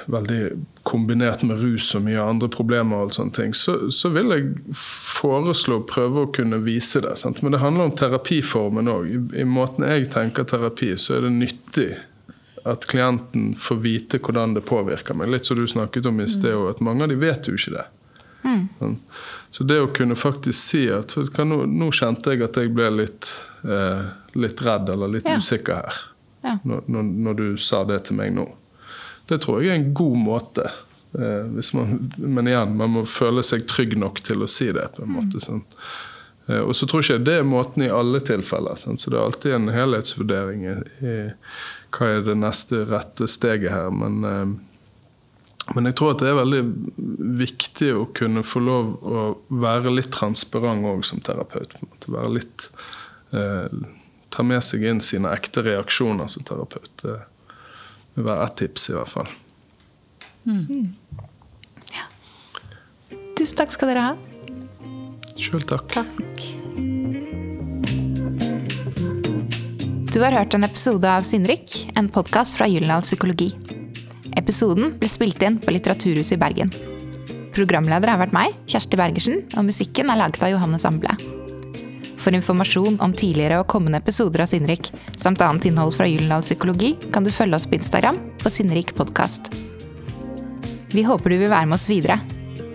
veldig 0.08 0.40
kombinert 0.88 1.42
med 1.44 1.60
rus 1.60 1.90
og 1.98 2.02
mye 2.06 2.22
andre 2.24 2.48
problemer, 2.52 3.04
og 3.06 3.14
sånne 3.16 3.34
ting, 3.36 3.54
så, 3.56 3.76
så 3.92 4.10
vil 4.14 4.32
jeg 4.32 4.46
foreslå 4.78 5.80
å 5.82 5.86
prøve 5.88 6.24
å 6.26 6.30
kunne 6.34 6.60
vise 6.64 7.02
det. 7.04 7.14
Sant? 7.20 7.42
Men 7.44 7.52
det 7.54 7.60
handler 7.62 7.90
om 7.90 7.96
terapiformen 7.98 8.88
òg. 8.92 9.08
I, 9.12 9.20
I 9.42 9.44
måten 9.48 9.84
jeg 9.88 10.08
tenker 10.14 10.48
terapi, 10.48 10.94
så 11.00 11.18
er 11.18 11.26
det 11.28 11.34
nyttig 11.36 11.90
at 12.68 12.84
klienten 12.90 13.52
får 13.60 13.78
vite 13.84 14.18
hvordan 14.20 14.56
det 14.56 14.64
påvirker 14.68 15.16
meg. 15.16 15.30
Litt 15.32 15.46
som 15.48 15.56
du 15.56 15.66
snakket 15.70 16.08
om 16.10 16.18
i 16.20 16.26
sted, 16.28 16.52
og 16.56 16.72
at 16.74 16.80
mange 16.84 17.06
av 17.06 17.12
de 17.12 17.16
vet 17.20 17.48
jo 17.48 17.56
ikke 17.56 17.76
det. 17.78 17.86
Sånn. 18.78 18.94
Så 19.52 19.64
det 19.68 19.76
å 19.82 19.88
kunne 19.92 20.16
faktisk 20.16 20.56
si 20.70 20.84
at 20.92 21.12
nå, 21.44 21.62
nå 21.68 21.88
kjente 21.92 22.32
jeg 22.32 22.44
at 22.46 22.56
jeg 22.60 22.70
ble 22.72 22.86
litt, 22.94 23.28
eh, 23.66 24.06
litt 24.40 24.60
redd 24.64 24.88
eller 24.92 25.10
litt 25.18 25.28
Ja. 25.28 25.36
usikker 25.36 25.82
her. 25.84 25.98
Ja. 26.44 26.54
Når, 26.64 26.84
når, 26.86 27.02
når 27.26 27.34
du 27.40 27.46
sa 27.60 27.82
det 27.84 28.04
til 28.08 28.16
meg 28.16 28.32
nå. 28.36 28.46
Det 29.28 29.40
tror 29.44 29.62
jeg 29.62 29.72
er 29.72 29.80
en 29.82 29.90
god 29.96 30.20
måte. 30.24 30.70
Eh, 31.12 31.72
man, 31.76 31.96
men 32.16 32.48
igjen, 32.48 32.76
man 32.76 32.94
må 32.96 33.04
føle 33.08 33.44
seg 33.44 33.66
trygg 33.68 33.96
nok 34.00 34.22
til 34.24 34.44
å 34.44 34.50
si 34.50 34.70
det. 34.72 34.86
på 34.96 35.04
en 35.04 35.16
måte. 35.18 35.40
Sånn. 35.42 35.64
Eh, 36.48 36.60
og 36.60 36.76
så 36.76 36.88
tror 36.88 37.04
ikke 37.04 37.18
jeg 37.18 37.26
det 37.28 37.36
er 37.40 37.48
måten 37.48 37.84
i 37.84 37.92
alle 37.92 38.22
tilfeller. 38.24 38.78
Sånn. 38.80 39.00
Så 39.00 39.12
det 39.12 39.18
er 39.18 39.26
alltid 39.26 39.56
en 39.56 39.74
helhetsvurdering 39.74 40.64
i, 40.64 40.78
i 41.04 41.18
hva 41.94 42.10
er 42.14 42.24
det 42.26 42.38
neste 42.40 42.84
rette 42.88 43.28
steget 43.30 43.72
her. 43.74 43.92
Men, 43.94 44.18
eh, 44.24 45.72
men 45.76 45.90
jeg 45.90 45.98
tror 46.00 46.14
at 46.14 46.24
det 46.24 46.32
er 46.32 46.40
veldig 46.40 46.62
viktig 47.40 47.92
å 47.96 48.06
kunne 48.16 48.44
få 48.46 48.64
lov 48.64 48.92
å 49.04 49.28
være 49.52 49.92
litt 49.92 50.12
transparent 50.16 50.88
òg 50.88 51.04
som 51.08 51.20
terapeut. 51.24 51.76
Være 52.08 52.36
litt 52.40 52.68
eh, 53.36 53.80
Ta 54.28 54.42
med 54.44 54.60
seg 54.60 54.82
inn 54.84 54.98
sine 55.00 55.30
ekte 55.32 55.62
reaksjoner 55.64 56.28
som 56.28 56.44
terapeut. 56.44 57.00
Det 58.18 58.24
vil 58.24 58.32
være 58.32 58.46
ett 58.48 58.56
tips, 58.58 58.84
i 58.90 58.94
hvert 58.96 59.10
fall. 59.12 59.28
Tusen 63.38 63.60
takk 63.60 63.70
skal 63.70 63.92
dere 63.92 64.02
ha. 64.02 64.16
Sjøl 65.38 65.62
takk. 65.62 65.86
Takk. 65.92 66.42
Du 70.10 70.18
har 70.24 70.34
hørt 70.34 70.58
en 70.58 70.66
episode 70.66 71.06
av 71.06 71.22
Sinnrik, 71.30 71.84
en 71.94 72.10
podkast 72.10 72.58
fra 72.58 72.66
Gyldendal 72.66 73.06
Psykologi. 73.06 73.52
Episoden 74.34 74.98
ble 74.98 75.14
spilt 75.14 75.38
inn 75.46 75.62
på 75.62 75.78
Litteraturhuset 75.78 76.40
i 76.40 76.42
Bergen. 76.42 76.74
Programleder 77.54 78.16
har 78.16 78.18
vært 78.26 78.34
meg, 78.34 78.58
Kjersti 78.66 78.98
Bergersen, 78.98 79.44
og 79.54 79.70
musikken 79.70 80.10
er 80.10 80.18
laget 80.26 80.42
av 80.42 80.56
Johanne 80.56 80.82
Samble. 80.82 81.37
For 82.18 82.34
informasjon 82.34 82.98
om 83.00 83.14
tidligere 83.14 83.60
og 83.62 83.68
kommende 83.70 84.00
episoder 84.02 84.42
av 84.42 84.50
Sinnrik, 84.50 84.90
samt 85.16 85.42
annet 85.44 85.68
innhold 85.70 85.94
fra 85.94 86.08
Gyllendal 86.08 86.42
Psykologi, 86.42 86.96
kan 87.14 87.26
du 87.26 87.30
følge 87.34 87.58
oss 87.58 87.68
på 87.68 87.78
Instagram 87.78 88.18
på 88.42 88.50
Sinnrik 88.50 88.94
podkast. 88.98 89.52
Vi 90.92 91.04
håper 91.06 91.30
du 91.30 91.38
vil 91.38 91.52
være 91.52 91.68
med 91.68 91.78
oss 91.78 91.88
videre. 91.90 92.18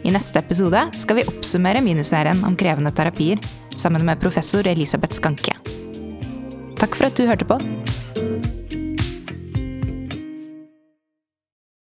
I 0.03 0.11
neste 0.11 0.39
episode 0.39 0.85
skal 0.99 1.19
vi 1.19 1.27
oppsummere 1.27 1.83
miniserien 1.83 2.43
om 2.47 2.55
krevende 2.59 2.91
terapier 2.95 3.41
sammen 3.75 4.05
med 4.07 4.21
professor 4.21 4.67
Elisabeth 4.67 5.17
Skanke. 5.19 5.55
Takk 6.79 6.95
for 6.95 7.07
at 7.07 7.19
du 7.19 7.27
hørte 7.27 7.47
på. 7.47 7.59